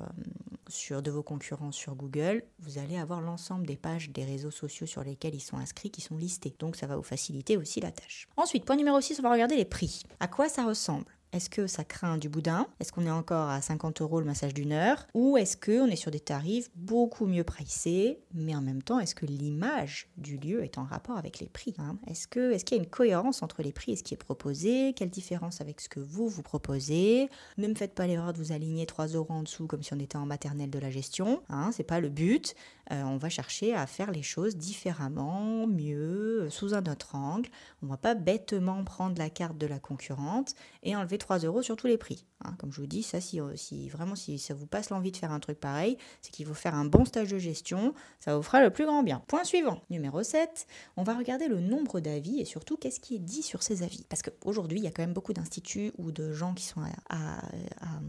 sur 0.69 1.03
de 1.03 1.11
vos 1.11 1.23
concurrents 1.23 1.73
sur 1.73 1.95
Google, 1.95 2.45
vous 2.59 2.79
allez 2.79 2.97
avoir 2.97 3.21
l'ensemble 3.21 3.67
des 3.67 3.77
pages 3.77 4.11
des 4.11 4.25
réseaux 4.25 4.51
sociaux 4.51 4.87
sur 4.87 5.05
lesquels 5.05 5.35
ils 5.35 5.41
sont 5.41 5.59
inscrits 5.59 5.91
qui 5.91 6.01
sont 6.01 6.17
listés. 6.17 6.57
Donc 6.59 6.77
ça 6.77 6.87
va 6.87 6.97
vous 6.97 7.03
faciliter 7.03 7.57
aussi 7.59 7.81
la 7.81 7.93
tâche. 7.93 8.27
Ensuite, 8.37 8.65
point 8.65 8.77
numéro 8.77 9.01
6, 9.01 9.21
on 9.21 9.23
va 9.23 9.33
regarder 9.33 9.57
les 9.57 9.67
prix. 9.67 10.03
À 10.19 10.29
quoi 10.29 10.49
ça 10.49 10.65
ressemble? 10.65 11.07
Est-ce 11.33 11.49
que 11.49 11.67
ça 11.67 11.85
craint 11.85 12.19
du 12.19 12.29
boudin? 12.29 12.67
Est-ce 12.81 12.93
qu'on 12.93 13.07
est 13.07 13.11
encore 13.11 13.49
à 13.49 13.61
50 13.61 14.01
euros 14.01 14.21
le 14.21 14.27
massage 14.27 14.53
d'une 14.53 14.73
heure? 14.73 15.07
Ou 15.15 15.37
est-ce 15.37 15.57
qu'on 15.57 15.87
est 15.87 15.97
sur 15.97 16.11
des 16.11 16.21
tarifs 16.21 16.71
beaucoup 16.75 17.27
mieux 17.27 17.45
pricés 17.45 18.19
Mais 18.35 18.55
en 18.57 18.61
même 18.61 18.83
temps, 18.83 18.99
est-ce 18.99 19.15
que 19.15 19.27
l'image 19.27 20.09
du 20.17 20.39
lieu 20.39 20.65
est 20.65 20.77
en 20.79 20.85
rapport 20.85 21.17
avec 21.17 21.39
les 21.39 21.49
prix 21.49 21.75
hein? 21.79 21.99
Est-ce 22.09 22.27
qu'il 22.27 22.53
est 22.53 22.71
y 22.71 22.75
a 22.75 22.77
une 22.77 22.87
cohérence 22.87 23.43
entre 23.43 23.63
les 23.63 23.73
prix 23.73 23.93
et 23.93 23.97
ce 23.97 24.03
qui 24.03 24.15
est 24.15 24.17
proposé? 24.17 24.93
Quelle 24.95 25.11
différence 25.11 25.61
avec 25.61 25.81
ce 25.81 25.89
que 25.89 26.01
vous 26.01 26.29
vous 26.29 26.43
proposez? 26.43 27.29
Ne 27.59 27.69
me 27.69 27.75
faites 27.75 27.95
pas 27.95 28.07
l'erreur 28.07 28.33
de 28.33 28.39
vous 28.39 28.53
aligner 28.53 28.87
3 28.87 29.09
euros 29.09 29.33
en 29.33 29.43
dessous 29.43 29.67
comme 29.67 29.83
si 29.83 29.95
on 29.95 30.01
était 30.01 30.19
en 30.19 30.27
maternelle 30.27 30.71
de 30.71 30.79
la 30.79 30.91
gestion. 30.91 31.43
Hein, 31.49 31.71
c'est 31.73 31.85
pas 31.85 32.01
le 32.01 32.09
but. 32.09 32.57
Euh, 32.93 33.03
on 33.05 33.19
va 33.19 33.29
chercher 33.29 33.73
à 33.75 33.87
faire 33.87 34.11
les 34.11 34.23
choses 34.23 34.57
différemment, 34.57 35.67
mieux, 35.69 36.49
sous 36.51 36.75
un 36.75 36.83
autre 36.87 37.15
angle. 37.15 37.49
On 37.83 37.87
ne 37.87 37.91
va 37.93 37.97
pas 37.97 38.15
bêtement 38.15 38.83
prendre 38.83 39.17
la 39.17 39.31
carte 39.31 39.59
de 39.59 39.67
la 39.67 39.79
concurrente 39.79 40.55
et 40.83 40.97
enlever 40.97 41.19
3 41.21 41.39
euros 41.39 41.63
sur 41.63 41.77
tous 41.77 41.87
les 41.87 41.99
prix. 41.99 42.27
Hein. 42.45 42.55
Comme 42.59 42.73
je 42.73 42.81
vous 42.81 42.87
dis, 42.87 43.03
ça, 43.03 43.19
euh, 43.35 43.53
si, 43.57 43.89
vraiment 43.89 44.15
si 44.15 44.39
ça 44.39 44.55
vous 44.55 44.67
passe 44.67 44.91
l'envie 44.91 45.13
de 45.13 45.17
faire 45.17 45.33
un 45.33 45.41
truc 45.41 45.59
pareil, 45.59 45.97
c'est 46.23 46.31
qu'il 46.31 46.47
faut 46.47 46.55
faire 46.55 46.75
un 46.75 46.85
bon 46.85 47.05
stage 47.05 47.31
de 47.31 47.39
gestion, 47.39 47.95
ça 48.19 48.37
vous 48.37 48.43
fera 48.43 48.63
le 48.63 48.71
plus 48.71 48.87
grand 48.87 49.03
bien. 49.03 49.23
Point 49.27 49.45
suivant, 49.45 49.83
numéro 49.91 50.23
7, 50.23 50.67
on 50.97 51.03
va 51.03 51.17
regarder 51.17 51.49
le 51.49 51.61
nombre 51.61 52.01
d'avis 52.01 52.41
et 52.41 52.45
surtout 52.45 52.77
qu'est-ce 52.77 53.01
qui 53.01 53.17
est 53.17 53.21
dit 53.21 53.43
sur 53.43 53.63
ces 53.63 53.83
avis? 53.83 54.05
Parce 54.09 54.23
qu'aujourd'hui, 54.23 54.79
il 54.79 54.85
y 54.85 54.87
a 54.87 54.91
quand 54.91 55.03
même 55.03 55.13
beaucoup 55.13 55.33
d'instituts 55.33 55.93
ou 55.99 56.13
de 56.13 56.33
gens 56.33 56.55
qui 56.55 56.65
sont 56.65 56.81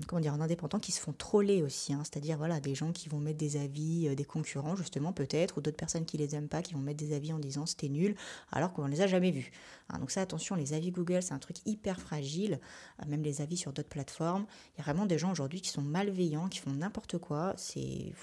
comment 0.08 0.22
dire, 0.22 0.34
en 0.34 0.42
indépendant 0.42 0.80
qui 0.80 0.92
se 0.92 1.00
font 1.00 1.14
troller 1.14 1.62
aussi. 1.62 1.94
Hein. 1.94 2.02
C'est-à-dire 2.04 2.38
voilà, 2.38 2.60
des 2.60 2.76
gens 2.76 2.92
qui 2.92 3.10
vont 3.10 3.20
mettre 3.20 3.38
des 3.38 3.58
avis 3.58 4.08
euh, 4.08 4.16
des 4.16 4.24
concurrents, 4.24 4.76
justement, 4.76 5.14
peut-être, 5.14 5.58
ou 5.58 5.62
d'autres 5.62 5.78
personnes 5.78 6.06
qui 6.06 6.18
les 6.18 6.36
aiment 6.36 6.48
pas, 6.48 6.62
qui 6.62 6.74
vont 6.74 6.80
mettre 6.80 6.98
des 6.98 7.14
avis 7.14 7.34
en 7.34 7.40
disant 7.40 7.66
c'était 7.66 7.90
nul, 7.90 8.16
alors 8.52 8.74
qu'on 8.74 8.88
les 8.88 9.02
a 9.02 9.08
jamais 9.08 9.32
vus. 9.32 9.52
Hein. 9.90 10.00
donc 10.00 10.12
ça, 10.12 10.22
attention, 10.22 10.56
les 10.56 10.74
avis 10.74 10.92
Google, 10.92 11.22
c'est 11.22 11.34
un 11.34 11.40
truc 11.40 11.58
hyper 11.66 12.00
fragile 12.00 12.60
même 13.08 13.24
les 13.24 13.42
avis 13.42 13.58
sur 13.58 13.74
d'autres 13.74 13.90
plateformes. 13.90 14.21
Il 14.22 14.78
y 14.78 14.82
a 14.82 14.84
vraiment 14.84 15.06
des 15.06 15.18
gens 15.18 15.32
aujourd'hui 15.32 15.62
qui 15.62 15.70
sont 15.70 15.82
malveillants, 15.82 16.48
qui 16.48 16.60
font 16.60 16.72
n'importe 16.72 17.18
quoi. 17.18 17.54
C'est 17.58 18.14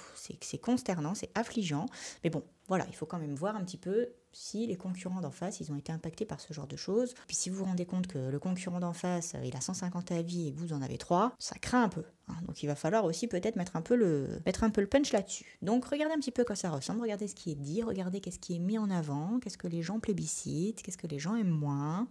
consternant, 0.61 1.15
c'est 1.15 1.31
affligeant. 1.35 1.87
Mais 2.25 2.31
bon, 2.31 2.43
voilà, 2.69 2.87
il 2.89 2.95
faut 2.95 3.07
quand 3.07 3.19
même 3.19 3.35
voir 3.35 3.57
un 3.57 3.65
petit 3.65 3.79
peu 3.79 4.09
si 4.33 4.67
les 4.67 4.77
concurrents 4.77 5.21
d'en 5.21 5.31
face, 5.31 5.61
ils 5.61 5.73
ont 5.73 5.77
été 5.77 5.91
impactés 5.91 6.25
par 6.25 6.41
ce 6.41 6.53
genre 6.53 6.67
de 6.67 6.77
choses. 6.77 7.15
Puis 7.27 7.37
si 7.37 7.51
vous 7.51 7.57
vous 7.57 7.65
rendez 7.65 7.87
compte 7.87 8.07
que 8.07 8.19
le 8.19 8.39
concurrent 8.39 8.79
d'en 8.79 8.93
face, 8.93 9.35
il 9.43 9.57
a 9.57 9.61
150 9.61 10.13
avis 10.13 10.49
et 10.49 10.53
vous 10.53 10.73
en 10.73 10.83
avez 10.83 10.99
3, 10.99 11.35
ça 11.39 11.57
craint 11.59 11.83
un 11.83 11.89
peu. 11.89 12.05
Hein. 12.29 12.35
Donc 12.47 12.63
il 12.63 12.67
va 12.67 12.75
falloir 12.75 13.05
aussi 13.05 13.27
peut-être 13.27 13.57
mettre 13.57 13.75
un 13.77 13.83
peu 13.83 13.97
le, 13.97 14.41
mettre 14.47 14.65
un 14.65 14.71
peu 14.71 14.81
le 14.81 14.87
punch 14.87 15.13
là-dessus. 15.13 15.59
Donc 15.63 15.87
regardez 15.87 16.15
un 16.15 16.19
petit 16.19 16.31
peu 16.31 16.45
quoi 16.45 16.57
ça 16.57 16.71
ressemble, 16.71 17.01
regardez 17.01 17.27
ce 17.27 17.35
qui 17.35 17.51
est 17.51 17.57
dit, 17.57 17.83
regardez 17.83 18.21
qu'est-ce 18.21 18.39
qui 18.39 18.57
est 18.57 18.61
mis 18.61 18.79
en 18.79 18.91
avant, 18.91 19.39
qu'est-ce 19.41 19.59
que 19.59 19.69
les 19.69 19.83
gens 19.83 19.99
plébiscitent, 19.99 20.83
qu'est-ce 20.83 20.99
que 20.99 21.07
les 21.07 21.19
gens 21.19 21.35
aiment 21.35 21.49
moins. 21.49 22.07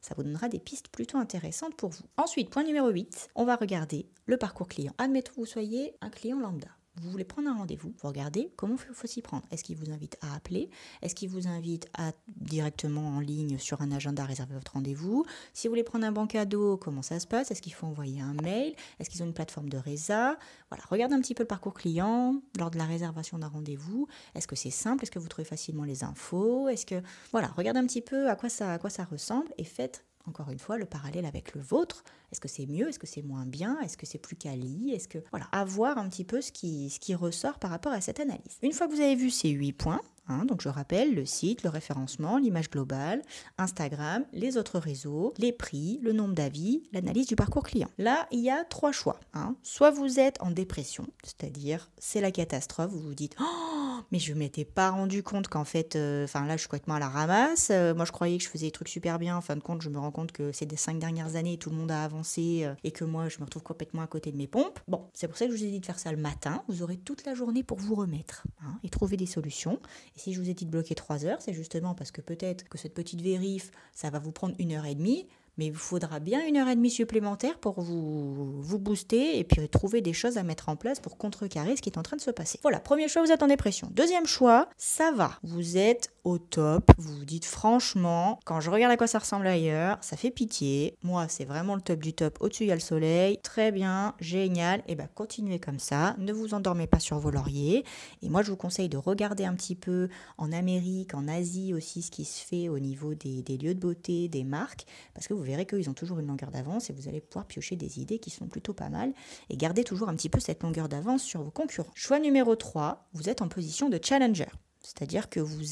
Ça 0.00 0.14
vous 0.16 0.22
donnera 0.22 0.48
des 0.48 0.60
pistes 0.60 0.88
plutôt 0.88 1.18
intéressantes 1.18 1.76
pour 1.76 1.90
vous. 1.90 2.04
Ensuite, 2.16 2.50
point 2.50 2.64
numéro 2.64 2.88
8, 2.88 3.30
on 3.34 3.44
va 3.44 3.56
regarder 3.56 4.08
le 4.26 4.36
parcours 4.36 4.68
client. 4.68 4.94
Admettons 4.98 5.32
que 5.34 5.40
vous 5.40 5.46
soyez 5.46 5.94
un 6.00 6.10
client 6.10 6.38
lambda 6.38 6.68
vous 7.00 7.10
voulez 7.10 7.24
prendre 7.24 7.48
un 7.48 7.56
rendez-vous, 7.56 7.94
vous 8.00 8.08
regardez 8.08 8.52
comment 8.56 8.74
il 8.74 8.94
faut 8.94 9.06
s'y 9.06 9.22
prendre? 9.22 9.44
Est-ce 9.50 9.64
qu'il 9.64 9.76
vous 9.76 9.90
invite 9.90 10.16
à 10.20 10.34
appeler? 10.34 10.70
Est-ce 11.02 11.14
qu'il 11.14 11.28
vous 11.28 11.46
invite 11.46 11.88
à 11.96 12.12
directement 12.36 13.08
en 13.08 13.20
ligne 13.20 13.58
sur 13.58 13.80
un 13.80 13.92
agenda 13.92 14.24
réserver 14.24 14.54
votre 14.54 14.72
rendez-vous? 14.72 15.24
Si 15.54 15.66
vous 15.66 15.72
voulez 15.72 15.84
prendre 15.84 16.06
un 16.06 16.12
bon 16.12 16.26
cadeau, 16.26 16.76
comment 16.76 17.02
ça 17.02 17.20
se 17.20 17.26
passe? 17.26 17.50
Est-ce 17.50 17.62
qu'il 17.62 17.74
faut 17.74 17.86
envoyer 17.86 18.20
un 18.20 18.34
mail? 18.34 18.74
Est-ce 18.98 19.10
qu'ils 19.10 19.22
ont 19.22 19.26
une 19.26 19.34
plateforme 19.34 19.68
de 19.68 19.78
résa? 19.78 20.36
Voilà, 20.70 20.84
regardez 20.88 21.14
un 21.14 21.20
petit 21.20 21.34
peu 21.34 21.42
le 21.42 21.48
parcours 21.48 21.74
client 21.74 22.40
lors 22.58 22.70
de 22.70 22.78
la 22.78 22.84
réservation 22.84 23.38
d'un 23.38 23.48
rendez-vous. 23.48 24.08
Est-ce 24.34 24.46
que 24.46 24.56
c'est 24.56 24.70
simple? 24.70 25.04
Est-ce 25.04 25.10
que 25.10 25.18
vous 25.18 25.28
trouvez 25.28 25.46
facilement 25.46 25.84
les 25.84 26.04
infos? 26.04 26.68
Est-ce 26.68 26.86
que 26.86 27.02
voilà, 27.32 27.48
regardez 27.56 27.80
un 27.80 27.86
petit 27.86 28.02
peu 28.02 28.28
à 28.28 28.38
à 28.38 28.78
quoi 28.78 28.90
ça 28.90 29.04
ressemble 29.04 29.52
et 29.58 29.64
faites 29.64 30.04
encore 30.28 30.50
une 30.50 30.58
fois, 30.58 30.78
le 30.78 30.84
parallèle 30.84 31.26
avec 31.26 31.54
le 31.54 31.60
vôtre. 31.60 32.04
Est-ce 32.30 32.40
que 32.40 32.48
c'est 32.48 32.66
mieux? 32.66 32.88
Est-ce 32.88 32.98
que 32.98 33.06
c'est 33.06 33.22
moins 33.22 33.46
bien? 33.46 33.80
Est-ce 33.80 33.96
que 33.96 34.06
c'est 34.06 34.18
plus 34.18 34.36
quali? 34.36 34.92
Est-ce 34.92 35.08
que 35.08 35.18
voilà, 35.30 35.46
avoir 35.52 35.98
un 35.98 36.08
petit 36.08 36.24
peu 36.24 36.40
ce 36.40 36.52
qui, 36.52 36.90
ce 36.90 37.00
qui 37.00 37.14
ressort 37.14 37.58
par 37.58 37.70
rapport 37.70 37.92
à 37.92 38.00
cette 38.00 38.20
analyse. 38.20 38.58
Une 38.62 38.72
fois 38.72 38.86
que 38.86 38.92
vous 38.92 39.00
avez 39.00 39.16
vu 39.16 39.30
ces 39.30 39.48
huit 39.48 39.72
points, 39.72 40.02
hein, 40.28 40.44
donc 40.44 40.62
je 40.62 40.68
rappelle 40.68 41.14
le 41.14 41.24
site, 41.24 41.62
le 41.62 41.70
référencement, 41.70 42.38
l'image 42.38 42.70
globale, 42.70 43.22
Instagram, 43.58 44.24
les 44.32 44.56
autres 44.56 44.78
réseaux, 44.78 45.34
les 45.38 45.52
prix, 45.52 45.98
le 46.02 46.12
nombre 46.12 46.34
d'avis, 46.34 46.82
l'analyse 46.92 47.26
du 47.26 47.36
parcours 47.36 47.64
client. 47.64 47.88
Là, 47.98 48.26
il 48.30 48.40
y 48.40 48.50
a 48.50 48.64
trois 48.64 48.92
choix. 48.92 49.20
Hein. 49.34 49.56
Soit 49.62 49.90
vous 49.90 50.18
êtes 50.20 50.40
en 50.40 50.50
dépression, 50.50 51.06
c'est-à-dire 51.22 51.90
c'est 51.98 52.20
la 52.20 52.30
catastrophe, 52.30 52.90
vous 52.90 53.00
vous 53.00 53.14
dites 53.14 53.36
oh, 53.40 53.88
mais 54.12 54.18
je 54.18 54.34
m'étais 54.34 54.64
pas 54.64 54.90
rendu 54.90 55.22
compte 55.22 55.48
qu'en 55.48 55.64
fait, 55.64 55.96
euh, 55.96 56.24
enfin 56.24 56.46
là, 56.46 56.56
je 56.56 56.60
suis 56.60 56.68
complètement 56.68 56.94
à 56.94 56.98
la 56.98 57.08
ramasse. 57.08 57.68
Euh, 57.70 57.94
moi, 57.94 58.04
je 58.04 58.12
croyais 58.12 58.38
que 58.38 58.44
je 58.44 58.48
faisais 58.48 58.66
des 58.66 58.72
trucs 58.72 58.88
super 58.88 59.18
bien. 59.18 59.36
En 59.36 59.40
fin 59.40 59.56
de 59.56 59.60
compte, 59.60 59.82
je 59.82 59.88
me 59.88 59.98
rends 59.98 60.10
compte 60.10 60.32
que 60.32 60.52
c'est 60.52 60.66
des 60.66 60.76
cinq 60.76 60.98
dernières 60.98 61.36
années, 61.36 61.58
tout 61.58 61.70
le 61.70 61.76
monde 61.76 61.90
a 61.90 62.04
avancé 62.04 62.64
euh, 62.64 62.74
et 62.84 62.90
que 62.90 63.04
moi, 63.04 63.28
je 63.28 63.38
me 63.38 63.44
retrouve 63.44 63.62
complètement 63.62 64.02
à 64.02 64.06
côté 64.06 64.32
de 64.32 64.36
mes 64.36 64.46
pompes. 64.46 64.80
Bon, 64.88 65.08
c'est 65.12 65.28
pour 65.28 65.36
ça 65.36 65.46
que 65.46 65.52
je 65.52 65.58
vous 65.58 65.64
ai 65.64 65.70
dit 65.70 65.80
de 65.80 65.86
faire 65.86 65.98
ça 65.98 66.10
le 66.12 66.18
matin. 66.18 66.62
Vous 66.68 66.82
aurez 66.82 66.96
toute 66.96 67.24
la 67.24 67.34
journée 67.34 67.62
pour 67.62 67.78
vous 67.78 67.94
remettre 67.94 68.44
hein, 68.62 68.78
et 68.82 68.88
trouver 68.88 69.16
des 69.16 69.26
solutions. 69.26 69.80
Si 70.18 70.34
je 70.34 70.40
vous 70.40 70.50
ai 70.50 70.54
dit 70.54 70.66
de 70.66 70.70
bloquer 70.70 70.94
trois 70.94 71.24
heures, 71.24 71.40
c'est 71.40 71.54
justement 71.54 71.94
parce 71.94 72.10
que 72.10 72.20
peut-être 72.20 72.68
que 72.68 72.76
cette 72.76 72.94
petite 72.94 73.22
vérif, 73.22 73.70
ça 73.94 74.10
va 74.10 74.18
vous 74.18 74.32
prendre 74.32 74.54
une 74.58 74.72
heure 74.72 74.86
et 74.86 74.94
demie 74.94 75.28
mais 75.58 75.66
il 75.66 75.72
vous 75.72 75.78
faudra 75.78 76.20
bien 76.20 76.46
une 76.46 76.56
heure 76.56 76.68
et 76.68 76.76
demie 76.76 76.90
supplémentaire 76.90 77.58
pour 77.58 77.80
vous, 77.80 78.62
vous 78.62 78.78
booster 78.78 79.38
et 79.38 79.44
puis 79.44 79.68
trouver 79.68 80.00
des 80.00 80.12
choses 80.12 80.38
à 80.38 80.42
mettre 80.44 80.68
en 80.68 80.76
place 80.76 81.00
pour 81.00 81.18
contrecarrer 81.18 81.76
ce 81.76 81.82
qui 81.82 81.90
est 81.90 81.98
en 81.98 82.02
train 82.02 82.16
de 82.16 82.22
se 82.22 82.30
passer. 82.30 82.58
Voilà, 82.62 82.80
premier 82.80 83.08
choix, 83.08 83.22
vous 83.22 83.32
êtes 83.32 83.42
en 83.42 83.48
dépression. 83.48 83.88
Deuxième 83.92 84.26
choix, 84.26 84.68
ça 84.76 85.12
va. 85.12 85.32
Vous 85.42 85.76
êtes 85.76 86.12
au 86.24 86.38
top. 86.38 86.90
Vous 86.98 87.16
vous 87.16 87.24
dites 87.24 87.46
franchement, 87.46 88.38
quand 88.44 88.60
je 88.60 88.70
regarde 88.70 88.92
à 88.92 88.96
quoi 88.96 89.06
ça 89.06 89.18
ressemble 89.18 89.46
ailleurs, 89.46 89.98
ça 90.00 90.16
fait 90.16 90.30
pitié. 90.30 90.96
Moi, 91.02 91.26
c'est 91.28 91.44
vraiment 91.44 91.74
le 91.74 91.80
top 91.80 92.00
du 92.00 92.12
top. 92.12 92.38
Au-dessus, 92.40 92.64
il 92.64 92.68
y 92.68 92.72
a 92.72 92.74
le 92.74 92.80
soleil. 92.80 93.38
Très 93.42 93.72
bien, 93.72 94.14
génial. 94.20 94.80
Et 94.80 94.92
eh 94.92 94.94
bien, 94.94 95.08
continuez 95.14 95.58
comme 95.58 95.78
ça. 95.78 96.14
Ne 96.18 96.32
vous 96.32 96.54
endormez 96.54 96.86
pas 96.86 97.00
sur 97.00 97.18
vos 97.18 97.30
lauriers. 97.30 97.84
Et 98.22 98.28
moi, 98.28 98.42
je 98.42 98.50
vous 98.50 98.56
conseille 98.56 98.88
de 98.88 98.96
regarder 98.96 99.44
un 99.44 99.54
petit 99.54 99.74
peu 99.74 100.08
en 100.36 100.52
Amérique, 100.52 101.14
en 101.14 101.26
Asie 101.28 101.74
aussi, 101.74 102.02
ce 102.02 102.10
qui 102.10 102.24
se 102.24 102.44
fait 102.44 102.68
au 102.68 102.78
niveau 102.78 103.14
des, 103.14 103.42
des 103.42 103.56
lieux 103.56 103.74
de 103.74 103.80
beauté, 103.80 104.28
des 104.28 104.44
marques, 104.44 104.86
parce 105.14 105.26
que 105.26 105.34
vous 105.34 105.42
verrez 105.48 105.66
qu'ils 105.66 105.88
ont 105.90 105.94
toujours 105.94 106.18
une 106.18 106.26
longueur 106.26 106.50
d'avance 106.50 106.90
et 106.90 106.92
vous 106.92 107.08
allez 107.08 107.20
pouvoir 107.20 107.46
piocher 107.46 107.76
des 107.76 108.00
idées 108.00 108.18
qui 108.18 108.30
sont 108.30 108.46
plutôt 108.46 108.74
pas 108.74 108.88
mal 108.88 109.12
et 109.50 109.56
garder 109.56 109.84
toujours 109.84 110.08
un 110.08 110.14
petit 110.14 110.28
peu 110.28 110.40
cette 110.40 110.62
longueur 110.62 110.88
d'avance 110.88 111.22
sur 111.22 111.42
vos 111.42 111.50
concurrents. 111.50 111.90
Choix 111.94 112.18
numéro 112.18 112.54
3, 112.54 113.08
vous 113.14 113.28
êtes 113.28 113.42
en 113.42 113.48
position 113.48 113.88
de 113.88 113.98
challenger. 114.02 114.48
C'est-à-dire 114.82 115.28
que 115.28 115.40
vous, 115.40 115.62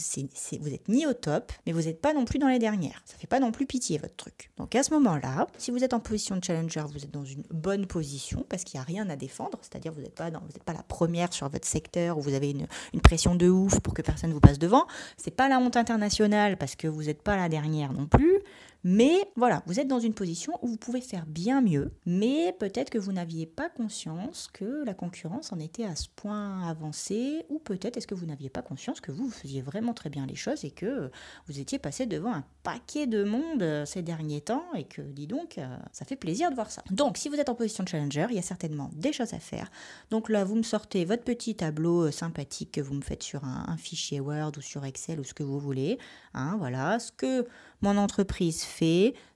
êtes 0.75 0.88
ni 0.88 1.06
au 1.06 1.12
top, 1.12 1.52
mais 1.64 1.73
vous 1.73 1.83
n'êtes 1.83 2.00
pas 2.00 2.12
non 2.12 2.25
plus 2.25 2.38
dans 2.38 2.49
les 2.49 2.59
dernières. 2.59 3.02
Ça 3.04 3.16
fait 3.16 3.26
pas 3.26 3.40
non 3.40 3.52
plus 3.52 3.64
pitié 3.64 3.99
votre 3.99 4.16
truc. 4.16 4.50
Donc 4.56 4.75
à 4.75 4.83
ce 4.83 4.92
moment-là, 4.95 5.47
si 5.59 5.71
vous 5.71 5.85
êtes 5.85 5.95
en 5.95 6.00
position 6.00 6.37
de 6.37 6.45
challenger, 6.45 6.85
vous 6.92 7.04
êtes 7.04 7.11
dans 7.11 7.25
une 7.25 7.45
bonne 7.50 7.87
position 7.87 8.45
parce 8.49 8.64
qu'il 8.64 8.78
n'y 8.78 8.83
a 8.83 8.85
rien 8.85 9.09
à 9.09 9.16
défendre. 9.16 9.59
C'est-à-dire 9.62 9.92
vous 9.92 10.02
n'êtes 10.02 10.14
pas, 10.14 10.30
pas 10.30 10.73
la 10.73 10.83
première 10.83 11.33
sur 11.33 11.49
votre 11.49 11.66
secteur 11.66 12.18
où 12.18 12.21
vous 12.21 12.35
avez 12.35 12.50
une, 12.50 12.66
une 12.92 13.00
pression 13.00 13.35
de 13.37 13.49
ouf 13.49 13.80
pour 13.80 13.95
que 13.95 14.02
personne 14.02 14.33
vous 14.33 14.40
passe 14.40 14.59
devant. 14.59 14.87
C'est 15.16 15.30
pas 15.30 15.49
la 15.49 15.59
honte 15.59 15.76
internationale 15.76 16.56
parce 16.56 16.75
que 16.75 16.88
vous 16.88 17.04
n'êtes 17.04 17.23
pas 17.23 17.37
la 17.37 17.49
dernière 17.49 17.92
non 17.92 18.06
plus. 18.06 18.40
Mais 18.88 19.28
voilà, 19.35 19.64
vous 19.66 19.81
êtes 19.81 19.88
dans 19.88 19.99
une 19.99 20.14
position 20.14 20.52
où 20.62 20.69
vous 20.69 20.76
pouvez 20.76 21.00
faire 21.00 21.26
bien 21.26 21.61
mieux, 21.61 21.90
mais 22.07 22.55
peut-être 22.61 22.88
que 22.88 22.99
vous 22.99 23.11
n'aviez 23.11 23.45
pas 23.45 23.69
conscience 23.69 24.49
que 24.52 24.85
la 24.85 24.95
concurrence 24.95 25.52
en 25.52 25.59
était 25.59 25.85
à 25.85 25.97
ce 25.97 26.07
point 26.14 26.62
avancé, 26.69 27.45
ou 27.49 27.59
peut-être 27.59 27.97
est-ce 27.97 28.07
que 28.07 28.14
vous 28.14 28.26
n'aviez 28.26 28.49
pas 28.49 28.62
conscience 28.62 29.00
que 29.00 29.11
vous, 29.11 29.28
faisiez 29.28 29.61
vraiment 29.61 29.93
très 29.93 30.09
bien 30.09 30.25
les 30.25 30.37
choses 30.37 30.64
et 30.64 30.71
que 30.71 31.11
vous 31.49 31.59
étiez 31.59 31.81
passé 31.81 32.07
devant 32.07 32.33
un 32.33 32.45
paquet 32.62 33.09
de 33.09 33.25
monde 33.25 33.61
euh, 33.62 33.85
ces 33.87 34.02
derniers 34.02 34.40
temps 34.40 34.66
et 34.76 34.85
que, 34.85 35.02
dis 35.02 35.26
donc, 35.26 35.59
euh, 35.59 35.76
ça 35.90 36.05
fait 36.05 36.14
plaisir 36.14 36.50
de 36.50 36.55
voir 36.55 36.71
ça. 36.71 36.85
Donc, 36.93 37.16
si 37.16 37.28
vous 37.28 37.40
êtes 37.40 37.49
en 37.49 37.57
position 37.57 37.83
de 37.83 37.88
challenger, 37.88 38.28
il 38.31 38.37
y 38.37 38.38
a 38.38 38.43
certainement 38.43 38.90
des 38.93 39.12
choses 39.12 39.35
à 39.35 39.40
faire. 39.40 39.69
Donc 40.11 40.28
là, 40.28 40.45
vous 40.45 40.55
me 40.55 40.62
sortez 40.62 41.05
votre 41.05 41.25
petit 41.25 41.57
tableau 41.57 42.07
euh, 42.07 42.11
sympathique 42.12 42.71
que 42.71 42.81
vous 42.81 42.95
me 42.95 43.02
faites 43.02 43.25
sur 43.25 43.43
un, 43.43 43.76
fichier 43.78 44.21
Word 44.21 44.52
ou 44.59 44.61
sur 44.61 44.85
Excel 44.85 45.19
ou 45.19 45.25
ce 45.25 45.35
que 45.35 45.43
vous 45.43 45.59
voulez. 45.59 45.99
Hein, 46.35 46.55
voilà, 46.59 47.00
ce 47.00 47.11
que 47.11 47.49
mon 47.83 47.97
entreprise 47.99 48.62
fait, 48.62 48.75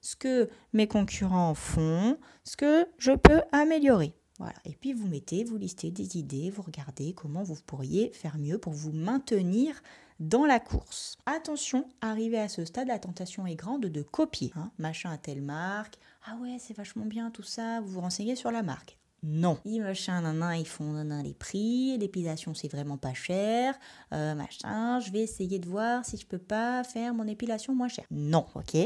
ce 0.00 0.16
que 0.16 0.48
mes 0.72 0.86
concurrents 0.86 1.54
font, 1.54 2.16
ce 2.44 2.56
que 2.56 2.86
je 2.98 3.12
peux 3.12 3.42
améliorer. 3.52 4.14
Voilà. 4.38 4.54
Et 4.64 4.74
puis 4.74 4.94
vous 4.94 5.06
mettez, 5.06 5.44
vous 5.44 5.58
listez 5.58 5.90
des 5.90 6.16
idées, 6.16 6.50
vous 6.50 6.62
regardez 6.62 7.12
comment 7.12 7.42
vous 7.42 7.58
pourriez 7.66 8.10
faire 8.12 8.38
mieux 8.38 8.58
pour 8.58 8.72
vous 8.72 8.92
maintenir 8.92 9.82
dans 10.18 10.46
la 10.46 10.60
course. 10.60 11.16
Attention, 11.26 11.88
arrivé 12.00 12.38
à 12.38 12.48
ce 12.48 12.64
stade, 12.64 12.88
la 12.88 12.98
tentation 12.98 13.46
est 13.46 13.56
grande 13.56 13.86
de 13.86 14.02
copier. 14.02 14.52
Hein. 14.56 14.70
Machin 14.78 15.10
à 15.10 15.18
telle 15.18 15.42
marque. 15.42 15.98
Ah 16.26 16.36
ouais, 16.40 16.56
c'est 16.58 16.76
vachement 16.76 17.06
bien 17.06 17.30
tout 17.30 17.42
ça. 17.42 17.80
Vous 17.80 17.88
vous 17.88 18.00
renseignez 18.00 18.36
sur 18.36 18.50
la 18.50 18.62
marque. 18.62 18.99
Non. 19.22 19.58
Ils 19.64 19.82
machin, 19.82 20.20
nan, 20.20 20.54
ils 20.58 20.66
font 20.66 21.04
les 21.22 21.34
prix, 21.34 21.96
l'épilation 21.98 22.54
c'est 22.54 22.68
vraiment 22.68 22.96
pas 22.96 23.14
cher, 23.14 23.74
euh, 24.12 24.34
machin, 24.34 25.00
je 25.00 25.10
vais 25.12 25.20
essayer 25.20 25.58
de 25.58 25.68
voir 25.68 26.04
si 26.04 26.16
je 26.16 26.26
peux 26.26 26.38
pas 26.38 26.84
faire 26.84 27.14
mon 27.14 27.26
épilation 27.26 27.74
moins 27.74 27.88
cher. 27.88 28.04
Non, 28.10 28.46
ok 28.54 28.76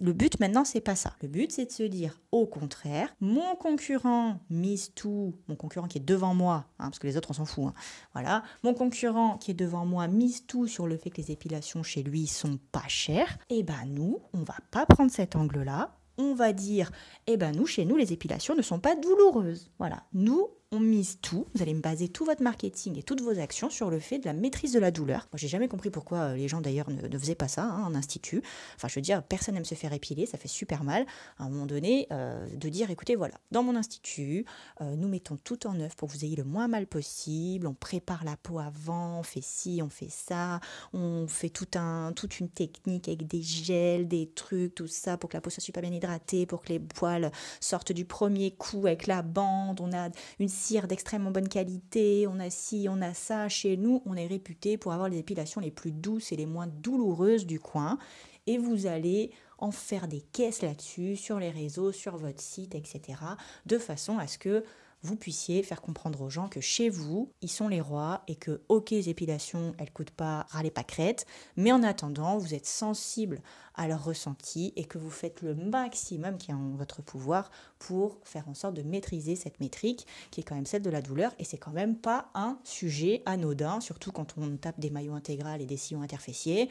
le 0.00 0.12
but 0.12 0.40
maintenant, 0.40 0.64
c'est 0.64 0.80
pas 0.80 0.96
ça. 0.96 1.14
Le 1.22 1.28
but, 1.28 1.52
c'est 1.52 1.66
de 1.66 1.72
se 1.72 1.82
dire, 1.82 2.20
au 2.32 2.46
contraire, 2.46 3.14
mon 3.20 3.54
concurrent 3.56 4.40
mise 4.50 4.92
tout, 4.94 5.34
mon 5.48 5.56
concurrent 5.56 5.86
qui 5.86 5.98
est 5.98 6.04
devant 6.04 6.34
moi, 6.34 6.66
hein, 6.78 6.84
parce 6.84 6.98
que 6.98 7.06
les 7.06 7.16
autres, 7.16 7.30
on 7.30 7.34
s'en 7.34 7.44
fout, 7.44 7.66
hein, 7.66 7.74
voilà, 8.12 8.42
mon 8.62 8.74
concurrent 8.74 9.38
qui 9.38 9.52
est 9.52 9.54
devant 9.54 9.86
moi 9.86 10.08
mise 10.08 10.46
tout 10.46 10.66
sur 10.66 10.86
le 10.86 10.96
fait 10.96 11.10
que 11.10 11.20
les 11.20 11.30
épilations 11.30 11.82
chez 11.82 12.02
lui 12.02 12.26
sont 12.26 12.58
pas 12.72 12.88
chères, 12.88 13.38
et 13.48 13.58
eh 13.58 13.62
ben 13.62 13.84
nous, 13.86 14.20
on 14.32 14.42
va 14.42 14.56
pas 14.70 14.86
prendre 14.86 15.10
cet 15.10 15.36
angle-là, 15.36 15.96
on 16.20 16.34
va 16.34 16.52
dire, 16.52 16.90
eh 17.26 17.36
ben 17.36 17.52
nous, 17.52 17.66
chez 17.66 17.84
nous, 17.84 17.96
les 17.96 18.12
épilations 18.12 18.54
ne 18.54 18.62
sont 18.62 18.78
pas 18.80 18.94
douloureuses. 18.94 19.70
Voilà, 19.78 20.04
nous, 20.12 20.48
on 20.72 20.78
mise 20.78 21.18
tout. 21.20 21.46
Vous 21.54 21.62
allez 21.62 21.74
me 21.74 21.80
baser 21.80 22.08
tout 22.08 22.24
votre 22.24 22.42
marketing 22.42 22.96
et 22.96 23.02
toutes 23.02 23.22
vos 23.22 23.40
actions 23.40 23.70
sur 23.70 23.90
le 23.90 23.98
fait 23.98 24.20
de 24.20 24.26
la 24.26 24.32
maîtrise 24.32 24.72
de 24.72 24.78
la 24.78 24.92
douleur. 24.92 25.26
Moi, 25.32 25.38
j'ai 25.38 25.48
jamais 25.48 25.66
compris 25.66 25.90
pourquoi 25.90 26.18
euh, 26.18 26.36
les 26.36 26.46
gens 26.46 26.60
d'ailleurs 26.60 26.88
ne, 26.90 27.18
faisaient 27.18 27.34
pas 27.34 27.48
ça 27.48 27.64
hein, 27.64 27.84
en 27.84 27.94
institut. 27.96 28.40
Enfin, 28.76 28.86
je 28.86 28.94
veux 28.94 29.00
dire, 29.00 29.22
personne 29.24 29.54
n'aime 29.54 29.64
se 29.64 29.74
faire 29.74 29.92
épiler, 29.92 30.26
ça 30.26 30.38
fait 30.38 30.48
super 30.48 30.84
mal. 30.84 31.06
À 31.38 31.44
un 31.44 31.48
moment 31.48 31.66
donné, 31.66 32.06
euh, 32.12 32.46
de 32.54 32.68
dire, 32.68 32.88
écoutez, 32.90 33.16
voilà, 33.16 33.34
dans 33.50 33.64
mon 33.64 33.74
institut, 33.74 34.44
euh, 34.80 34.94
nous 34.94 35.08
mettons 35.08 35.36
tout 35.36 35.66
en 35.66 35.78
œuvre 35.80 35.96
pour 35.96 36.08
que 36.08 36.12
vous 36.14 36.24
ayez 36.24 36.36
le 36.36 36.44
moins 36.44 36.68
mal 36.68 36.86
possible. 36.86 37.66
On 37.66 37.74
prépare 37.74 38.24
la 38.24 38.36
peau 38.36 38.60
avant, 38.60 39.18
on 39.18 39.22
fait 39.24 39.42
ci, 39.42 39.80
on 39.82 39.90
fait 39.90 40.10
ça, 40.10 40.60
on 40.92 41.26
fait 41.26 41.50
tout 41.50 41.68
un, 41.74 42.12
toute 42.12 42.38
une 42.38 42.48
technique 42.48 43.08
avec 43.08 43.26
des 43.26 43.42
gels, 43.42 44.06
des 44.06 44.28
trucs, 44.28 44.76
tout 44.76 44.86
ça 44.86 45.16
pour 45.16 45.30
que 45.30 45.36
la 45.36 45.40
peau 45.40 45.50
soit 45.50 45.62
super 45.62 45.82
bien 45.82 45.92
hydratée, 45.92 46.46
pour 46.46 46.62
que 46.62 46.68
les 46.68 46.78
poils 46.78 47.32
sortent 47.58 47.92
du 47.92 48.04
premier 48.04 48.52
coup 48.52 48.86
avec 48.86 49.08
la 49.08 49.22
bande. 49.22 49.80
On 49.80 49.92
a 49.92 50.10
une 50.38 50.48
cire 50.60 50.86
d'extrêmement 50.86 51.30
bonne 51.30 51.48
qualité, 51.48 52.26
on 52.28 52.38
a 52.38 52.50
ci, 52.50 52.86
on 52.88 53.00
a 53.00 53.14
ça. 53.14 53.48
Chez 53.48 53.76
nous, 53.76 54.02
on 54.04 54.14
est 54.14 54.26
réputé 54.26 54.76
pour 54.76 54.92
avoir 54.92 55.08
les 55.08 55.18
épilations 55.18 55.60
les 55.60 55.70
plus 55.70 55.90
douces 55.90 56.32
et 56.32 56.36
les 56.36 56.46
moins 56.46 56.66
douloureuses 56.66 57.46
du 57.46 57.58
coin. 57.58 57.98
Et 58.46 58.58
vous 58.58 58.86
allez 58.86 59.30
en 59.58 59.70
faire 59.70 60.06
des 60.06 60.20
caisses 60.20 60.62
là-dessus, 60.62 61.16
sur 61.16 61.38
les 61.38 61.50
réseaux, 61.50 61.92
sur 61.92 62.16
votre 62.16 62.40
site, 62.40 62.74
etc. 62.74 63.18
De 63.66 63.78
façon 63.78 64.18
à 64.18 64.26
ce 64.26 64.38
que 64.38 64.64
vous 65.02 65.16
puissiez 65.16 65.62
faire 65.62 65.80
comprendre 65.80 66.20
aux 66.20 66.30
gens 66.30 66.48
que 66.48 66.60
chez 66.60 66.90
vous, 66.90 67.32
ils 67.40 67.50
sont 67.50 67.68
les 67.68 67.80
rois 67.80 68.22
et 68.28 68.36
que, 68.36 68.60
ok, 68.68 68.90
les 68.90 69.08
épilations, 69.08 69.74
elles 69.78 69.92
coûtent 69.92 70.10
pas 70.10 70.46
râler 70.50 70.70
pas 70.70 70.84
crête, 70.84 71.26
mais 71.56 71.72
en 71.72 71.82
attendant, 71.82 72.38
vous 72.38 72.54
êtes 72.54 72.66
sensible 72.66 73.40
à 73.74 73.88
leur 73.88 74.04
ressenti 74.04 74.72
et 74.76 74.84
que 74.84 74.98
vous 74.98 75.10
faites 75.10 75.40
le 75.42 75.54
maximum 75.54 76.36
qui 76.36 76.50
est 76.50 76.54
en 76.54 76.74
votre 76.74 77.02
pouvoir 77.02 77.50
pour 77.78 78.18
faire 78.24 78.48
en 78.48 78.54
sorte 78.54 78.74
de 78.74 78.82
maîtriser 78.82 79.36
cette 79.36 79.60
métrique 79.60 80.06
qui 80.30 80.40
est 80.40 80.44
quand 80.44 80.54
même 80.54 80.66
celle 80.66 80.82
de 80.82 80.90
la 80.90 81.00
douleur. 81.00 81.32
Et 81.38 81.44
c'est 81.44 81.58
quand 81.58 81.70
même 81.70 81.96
pas 81.96 82.28
un 82.34 82.58
sujet 82.64 83.22
anodin, 83.24 83.80
surtout 83.80 84.12
quand 84.12 84.34
on 84.36 84.56
tape 84.56 84.80
des 84.80 84.90
maillots 84.90 85.14
intégrales 85.14 85.62
et 85.62 85.66
des 85.66 85.76
sillons 85.78 86.02
interfessiers 86.02 86.68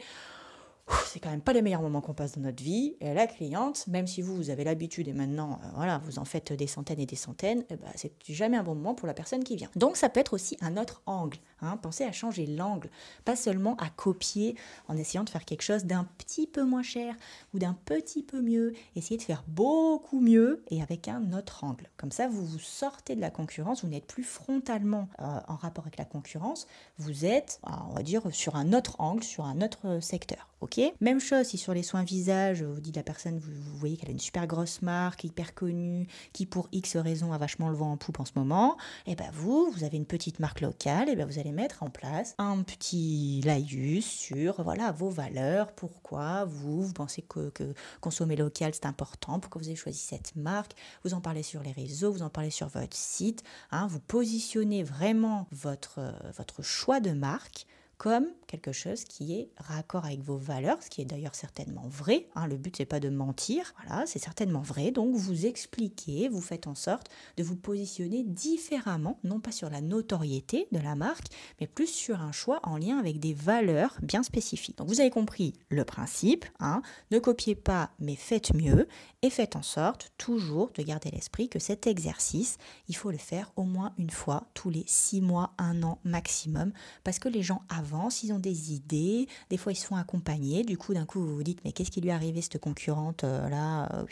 c'est 1.06 1.20
quand 1.20 1.30
même 1.30 1.40
pas 1.40 1.52
les 1.52 1.62
meilleurs 1.62 1.82
moments 1.82 2.00
qu'on 2.00 2.14
passe 2.14 2.32
dans 2.36 2.42
notre 2.42 2.62
vie. 2.62 2.96
Et 3.00 3.12
la 3.14 3.26
cliente, 3.26 3.86
même 3.86 4.06
si 4.06 4.22
vous, 4.22 4.50
avez 4.50 4.64
l'habitude 4.64 5.08
et 5.08 5.12
maintenant, 5.12 5.60
euh, 5.62 5.68
voilà, 5.74 6.00
vous 6.04 6.18
en 6.18 6.24
faites 6.24 6.52
des 6.52 6.66
centaines 6.66 7.00
et 7.00 7.06
des 7.06 7.16
centaines, 7.16 7.64
eh 7.70 7.76
ben, 7.76 7.88
c'est 7.96 8.12
jamais 8.28 8.56
un 8.56 8.62
bon 8.62 8.74
moment 8.74 8.94
pour 8.94 9.06
la 9.06 9.14
personne 9.14 9.44
qui 9.44 9.56
vient. 9.56 9.70
Donc 9.76 9.96
ça 9.96 10.08
peut 10.08 10.20
être 10.20 10.34
aussi 10.34 10.56
un 10.60 10.76
autre 10.76 11.02
angle. 11.06 11.38
Hein. 11.62 11.76
Pensez 11.76 12.04
à 12.04 12.12
changer 12.12 12.46
l'angle, 12.46 12.90
pas 13.24 13.36
seulement 13.36 13.76
à 13.76 13.88
copier 13.88 14.56
en 14.88 14.96
essayant 14.96 15.24
de 15.24 15.30
faire 15.30 15.44
quelque 15.44 15.62
chose 15.62 15.84
d'un 15.84 16.04
petit 16.18 16.46
peu 16.46 16.64
moins 16.64 16.82
cher 16.82 17.14
ou 17.54 17.58
d'un 17.58 17.76
petit 17.84 18.22
peu 18.22 18.40
mieux. 18.40 18.74
Essayez 18.96 19.18
de 19.18 19.22
faire 19.22 19.44
beaucoup 19.48 20.20
mieux 20.20 20.62
et 20.70 20.82
avec 20.82 21.08
un 21.08 21.32
autre 21.32 21.64
angle. 21.64 21.88
Comme 21.96 22.12
ça, 22.12 22.28
vous 22.28 22.44
vous 22.44 22.58
sortez 22.58 23.14
de 23.16 23.20
la 23.20 23.30
concurrence, 23.30 23.84
vous 23.84 23.90
n'êtes 23.90 24.06
plus 24.06 24.24
frontalement 24.24 25.08
euh, 25.20 25.40
en 25.48 25.56
rapport 25.56 25.84
avec 25.84 25.98
la 25.98 26.04
concurrence, 26.04 26.66
vous 26.98 27.24
êtes, 27.24 27.60
on 27.64 27.94
va 27.94 28.02
dire, 28.02 28.22
sur 28.32 28.56
un 28.56 28.72
autre 28.72 28.96
angle, 28.98 29.22
sur 29.22 29.44
un 29.44 29.60
autre 29.60 30.00
secteur. 30.00 30.50
Ok? 30.60 30.78
Même 31.00 31.20
chose 31.20 31.46
si 31.46 31.56
sur 31.56 31.72
les 31.72 31.82
soins 31.82 32.04
visage, 32.04 32.62
vous 32.62 32.80
dites 32.80 32.96
la 32.96 33.02
personne, 33.02 33.38
vous, 33.38 33.50
voyez 33.78 33.96
qu'elle 33.96 34.10
a 34.10 34.12
une 34.12 34.18
super 34.18 34.46
grosse 34.46 34.82
marque, 34.82 35.24
hyper 35.24 35.54
connue, 35.54 36.06
qui 36.34 36.44
pour 36.44 36.68
X 36.72 36.96
raisons 36.96 37.32
a 37.32 37.38
vachement 37.38 37.70
le 37.70 37.74
vent 37.74 37.92
en 37.92 37.96
poupe 37.96 38.20
en 38.20 38.26
ce 38.26 38.32
moment, 38.36 38.76
et 39.06 39.12
eh 39.12 39.14
ben 39.14 39.30
vous, 39.32 39.70
vous 39.70 39.84
avez 39.84 39.96
une 39.96 40.04
petite 40.04 40.38
marque 40.38 40.60
locale, 40.60 41.08
et 41.08 41.16
ben 41.16 41.26
vous 41.26 41.38
allez 41.38 41.49
mettre 41.50 41.82
en 41.82 41.90
place. 41.90 42.34
Un 42.38 42.62
petit 42.62 43.40
laïus 43.44 44.04
sur 44.04 44.62
voilà 44.62 44.92
vos 44.92 45.10
valeurs, 45.10 45.72
pourquoi 45.72 46.44
vous, 46.44 46.82
vous 46.82 46.92
pensez 46.92 47.22
que, 47.22 47.52
consommer 48.00 48.36
local 48.36 48.72
c'est 48.74 48.86
important, 48.86 49.40
pourquoi 49.40 49.60
vous 49.60 49.68
avez 49.68 49.76
choisi 49.76 49.98
cette 49.98 50.36
marque, 50.36 50.72
vous 51.04 51.14
en 51.14 51.20
parlez 51.20 51.42
sur 51.42 51.62
les 51.62 51.72
réseaux, 51.72 52.12
vous 52.12 52.22
en 52.22 52.30
parlez 52.30 52.50
sur 52.50 52.68
votre 52.68 52.96
site, 52.96 53.42
hein, 53.70 53.86
vous 53.86 54.00
positionnez 54.00 54.82
vraiment 54.82 55.46
votre, 55.52 56.14
votre 56.36 56.62
choix 56.62 57.00
de 57.00 57.12
marque 57.12 57.66
comme 58.00 58.28
quelque 58.46 58.72
chose 58.72 59.04
qui 59.04 59.34
est 59.34 59.50
raccord 59.58 60.06
avec 60.06 60.22
vos 60.22 60.38
valeurs, 60.38 60.82
ce 60.82 60.88
qui 60.88 61.02
est 61.02 61.04
d'ailleurs 61.04 61.34
certainement 61.34 61.86
vrai. 61.86 62.28
Hein, 62.34 62.46
le 62.46 62.56
but 62.56 62.74
c'est 62.74 62.86
pas 62.86 62.98
de 62.98 63.10
mentir, 63.10 63.74
voilà, 63.76 64.06
c'est 64.06 64.18
certainement 64.18 64.62
vrai. 64.62 64.90
Donc 64.90 65.14
vous 65.14 65.44
expliquez, 65.44 66.30
vous 66.30 66.40
faites 66.40 66.66
en 66.66 66.74
sorte 66.74 67.08
de 67.36 67.42
vous 67.42 67.56
positionner 67.56 68.24
différemment, 68.24 69.18
non 69.22 69.38
pas 69.38 69.52
sur 69.52 69.68
la 69.68 69.82
notoriété 69.82 70.66
de 70.72 70.78
la 70.78 70.94
marque, 70.94 71.26
mais 71.60 71.66
plus 71.66 71.88
sur 71.88 72.22
un 72.22 72.32
choix 72.32 72.60
en 72.62 72.78
lien 72.78 72.96
avec 72.98 73.20
des 73.20 73.34
valeurs 73.34 73.98
bien 74.02 74.22
spécifiques. 74.22 74.78
Donc 74.78 74.88
vous 74.88 75.02
avez 75.02 75.10
compris 75.10 75.52
le 75.68 75.84
principe, 75.84 76.46
hein, 76.58 76.80
ne 77.10 77.18
copiez 77.18 77.54
pas, 77.54 77.90
mais 77.98 78.16
faites 78.16 78.54
mieux 78.54 78.88
et 79.20 79.28
faites 79.28 79.56
en 79.56 79.62
sorte 79.62 80.10
toujours 80.16 80.70
de 80.74 80.82
garder 80.82 81.10
l'esprit 81.10 81.50
que 81.50 81.58
cet 81.58 81.86
exercice, 81.86 82.56
il 82.88 82.96
faut 82.96 83.10
le 83.10 83.18
faire 83.18 83.52
au 83.56 83.64
moins 83.64 83.92
une 83.98 84.08
fois 84.08 84.46
tous 84.54 84.70
les 84.70 84.84
six 84.86 85.20
mois, 85.20 85.52
un 85.58 85.82
an 85.82 85.98
maximum, 86.04 86.72
parce 87.04 87.18
que 87.18 87.28
les 87.28 87.42
gens 87.42 87.60
avant 87.68 87.89
ils 88.22 88.32
ont 88.32 88.38
des 88.38 88.72
idées, 88.72 89.26
des 89.50 89.56
fois 89.56 89.72
ils 89.72 89.76
se 89.76 89.86
font 89.86 89.96
accompagner, 89.96 90.64
du 90.64 90.76
coup 90.76 90.94
d'un 90.94 91.06
coup 91.06 91.20
vous 91.20 91.34
vous 91.36 91.42
dites 91.42 91.60
mais 91.64 91.72
qu'est-ce 91.72 91.90
qui 91.90 92.00
lui 92.00 92.10
est 92.10 92.12
arrivé 92.12 92.40
cette 92.42 92.58
concurrente 92.58 93.24
euh, 93.24 93.48
là 93.48 93.88
euh, 93.94 94.04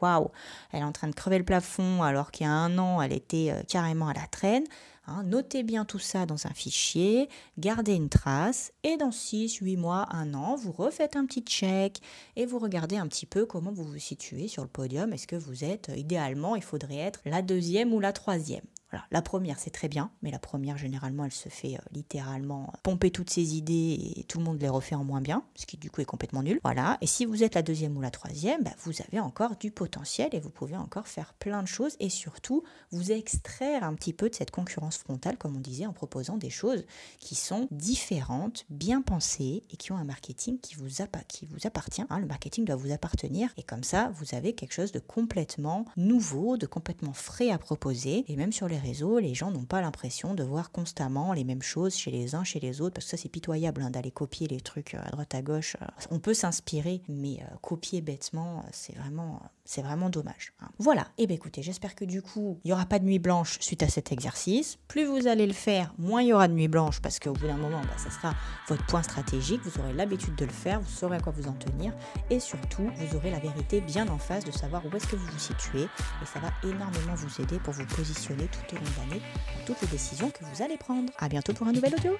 Waouh 0.00 0.30
Elle 0.72 0.80
est 0.80 0.84
en 0.84 0.92
train 0.92 1.08
de 1.08 1.14
crever 1.14 1.38
le 1.38 1.44
plafond 1.44 2.02
alors 2.02 2.30
qu'il 2.30 2.46
y 2.46 2.48
a 2.48 2.52
un 2.52 2.78
an 2.78 3.02
elle 3.02 3.12
était 3.12 3.50
euh, 3.50 3.62
carrément 3.68 4.08
à 4.08 4.14
la 4.14 4.26
traîne. 4.26 4.64
Hein, 5.06 5.22
notez 5.24 5.64
bien 5.64 5.84
tout 5.84 5.98
ça 5.98 6.24
dans 6.24 6.46
un 6.46 6.54
fichier, 6.54 7.28
gardez 7.58 7.92
une 7.92 8.08
trace 8.08 8.72
et 8.84 8.96
dans 8.96 9.12
6, 9.12 9.56
8 9.56 9.76
mois, 9.76 10.06
1 10.10 10.32
an, 10.32 10.56
vous 10.56 10.72
refaites 10.72 11.14
un 11.14 11.26
petit 11.26 11.42
check 11.42 12.00
et 12.36 12.46
vous 12.46 12.58
regardez 12.58 12.96
un 12.96 13.06
petit 13.06 13.26
peu 13.26 13.44
comment 13.44 13.70
vous 13.70 13.84
vous 13.84 13.98
situez 13.98 14.48
sur 14.48 14.62
le 14.62 14.68
podium. 14.68 15.12
Est-ce 15.12 15.26
que 15.26 15.36
vous 15.36 15.62
êtes, 15.62 15.92
idéalement, 15.94 16.56
il 16.56 16.62
faudrait 16.62 16.96
être 16.96 17.20
la 17.26 17.42
deuxième 17.42 17.92
ou 17.92 18.00
la 18.00 18.14
troisième? 18.14 18.64
La 19.10 19.22
première, 19.22 19.58
c'est 19.58 19.70
très 19.70 19.88
bien, 19.88 20.10
mais 20.22 20.30
la 20.30 20.38
première, 20.38 20.76
généralement, 20.76 21.24
elle 21.24 21.32
se 21.32 21.48
fait 21.48 21.74
euh, 21.74 21.78
littéralement 21.92 22.72
pomper 22.82 23.10
toutes 23.10 23.30
ses 23.30 23.56
idées 23.56 24.14
et 24.16 24.24
tout 24.24 24.38
le 24.38 24.44
monde 24.44 24.60
les 24.60 24.68
refait 24.68 24.94
en 24.94 25.04
moins 25.04 25.20
bien, 25.20 25.44
ce 25.54 25.66
qui 25.66 25.76
du 25.76 25.90
coup 25.90 26.00
est 26.00 26.06
complètement 26.06 26.42
nul. 26.42 26.60
Voilà. 26.62 26.98
Et 27.00 27.06
si 27.06 27.24
vous 27.24 27.42
êtes 27.42 27.54
la 27.54 27.62
deuxième 27.62 27.96
ou 27.96 28.00
la 28.00 28.10
troisième, 28.10 28.62
bah, 28.62 28.72
vous 28.84 28.92
avez 29.06 29.20
encore 29.20 29.56
du 29.56 29.70
potentiel 29.70 30.30
et 30.32 30.40
vous 30.40 30.50
pouvez 30.50 30.76
encore 30.76 31.08
faire 31.08 31.34
plein 31.34 31.62
de 31.62 31.68
choses 31.68 31.96
et 32.00 32.08
surtout 32.08 32.62
vous 32.90 33.12
extraire 33.12 33.84
un 33.84 33.94
petit 33.94 34.12
peu 34.12 34.28
de 34.28 34.34
cette 34.34 34.50
concurrence 34.50 34.98
frontale, 34.98 35.36
comme 35.38 35.56
on 35.56 35.60
disait, 35.60 35.86
en 35.86 35.92
proposant 35.92 36.36
des 36.36 36.50
choses 36.50 36.84
qui 37.18 37.34
sont 37.34 37.68
différentes, 37.70 38.64
bien 38.70 39.02
pensées 39.02 39.62
et 39.70 39.76
qui 39.76 39.92
ont 39.92 39.96
un 39.96 40.04
marketing 40.04 40.58
qui 40.60 40.74
vous, 40.74 40.88
qui 41.28 41.46
vous 41.46 41.66
appartient. 41.66 42.02
Hein. 42.08 42.18
Le 42.18 42.26
marketing 42.26 42.64
doit 42.64 42.76
vous 42.76 42.92
appartenir 42.92 43.50
et 43.56 43.62
comme 43.62 43.84
ça, 43.84 44.10
vous 44.14 44.34
avez 44.34 44.54
quelque 44.54 44.72
chose 44.72 44.92
de 44.92 44.98
complètement 44.98 45.84
nouveau, 45.96 46.56
de 46.56 46.66
complètement 46.66 47.12
frais 47.12 47.50
à 47.50 47.58
proposer 47.58 48.24
et 48.28 48.36
même 48.36 48.52
sur 48.52 48.68
les 48.68 48.78
les 48.84 49.34
gens 49.34 49.50
n'ont 49.50 49.64
pas 49.64 49.80
l'impression 49.80 50.34
de 50.34 50.44
voir 50.44 50.70
constamment 50.70 51.32
les 51.32 51.44
mêmes 51.44 51.62
choses 51.62 51.96
chez 51.96 52.10
les 52.10 52.34
uns, 52.34 52.44
chez 52.44 52.60
les 52.60 52.80
autres, 52.80 52.94
parce 52.94 53.06
que 53.06 53.10
ça 53.10 53.16
c'est 53.16 53.28
pitoyable 53.28 53.82
hein, 53.82 53.90
d'aller 53.90 54.10
copier 54.10 54.46
les 54.46 54.60
trucs 54.60 54.94
euh, 54.94 55.02
à 55.04 55.10
droite 55.10 55.34
à 55.34 55.42
gauche. 55.42 55.76
Euh. 55.80 55.86
On 56.10 56.18
peut 56.18 56.34
s'inspirer, 56.34 57.02
mais 57.08 57.40
euh, 57.40 57.56
copier 57.62 58.00
bêtement, 58.00 58.64
c'est 58.72 58.96
vraiment, 58.96 59.42
c'est 59.64 59.82
vraiment 59.82 60.10
dommage. 60.10 60.52
Hein. 60.60 60.68
Voilà, 60.78 61.02
et 61.16 61.24
eh 61.24 61.26
bien 61.26 61.36
écoutez, 61.36 61.62
j'espère 61.62 61.94
que 61.94 62.04
du 62.04 62.22
coup, 62.22 62.60
il 62.64 62.68
n'y 62.68 62.72
aura 62.72 62.86
pas 62.86 62.98
de 62.98 63.04
nuit 63.04 63.18
blanche 63.18 63.58
suite 63.60 63.82
à 63.82 63.88
cet 63.88 64.12
exercice. 64.12 64.78
Plus 64.88 65.04
vous 65.04 65.26
allez 65.26 65.46
le 65.46 65.52
faire, 65.52 65.94
moins 65.98 66.22
il 66.22 66.28
y 66.28 66.32
aura 66.32 66.48
de 66.48 66.52
nuit 66.52 66.68
blanche, 66.68 67.00
parce 67.00 67.18
qu'au 67.18 67.32
bout 67.32 67.46
d'un 67.46 67.56
moment, 67.56 67.80
bah, 67.80 67.96
ça 67.96 68.10
sera 68.10 68.34
votre 68.68 68.84
point 68.86 69.02
stratégique, 69.02 69.60
vous 69.64 69.80
aurez 69.80 69.92
l'habitude 69.94 70.34
de 70.34 70.44
le 70.44 70.52
faire, 70.52 70.80
vous 70.80 70.90
saurez 70.90 71.16
à 71.16 71.20
quoi 71.20 71.32
vous 71.32 71.48
en 71.48 71.54
tenir, 71.54 71.92
et 72.30 72.40
surtout, 72.40 72.90
vous 72.94 73.16
aurez 73.16 73.30
la 73.30 73.38
vérité 73.38 73.80
bien 73.80 74.08
en 74.08 74.18
face 74.18 74.44
de 74.44 74.52
savoir 74.52 74.82
où 74.84 74.96
est-ce 74.96 75.06
que 75.06 75.16
vous 75.16 75.26
vous 75.26 75.38
situez, 75.38 75.84
et 75.84 76.26
ça 76.26 76.40
va 76.40 76.50
énormément 76.62 77.14
vous 77.14 77.42
aider 77.42 77.58
pour 77.58 77.72
vous 77.72 77.86
positionner 77.86 78.48
tout 78.48 78.74
au 78.74 78.78
long 78.78 78.84
de 78.84 79.10
l'année 79.10 79.22
dans 79.58 79.64
toutes 79.66 79.80
les 79.82 79.88
décisions 79.88 80.30
que 80.30 80.44
vous 80.44 80.62
allez 80.62 80.76
prendre. 80.76 81.12
À 81.18 81.28
bientôt 81.28 81.54
pour 81.54 81.66
un 81.66 81.72
nouvel 81.72 81.94
audio. 81.94 82.12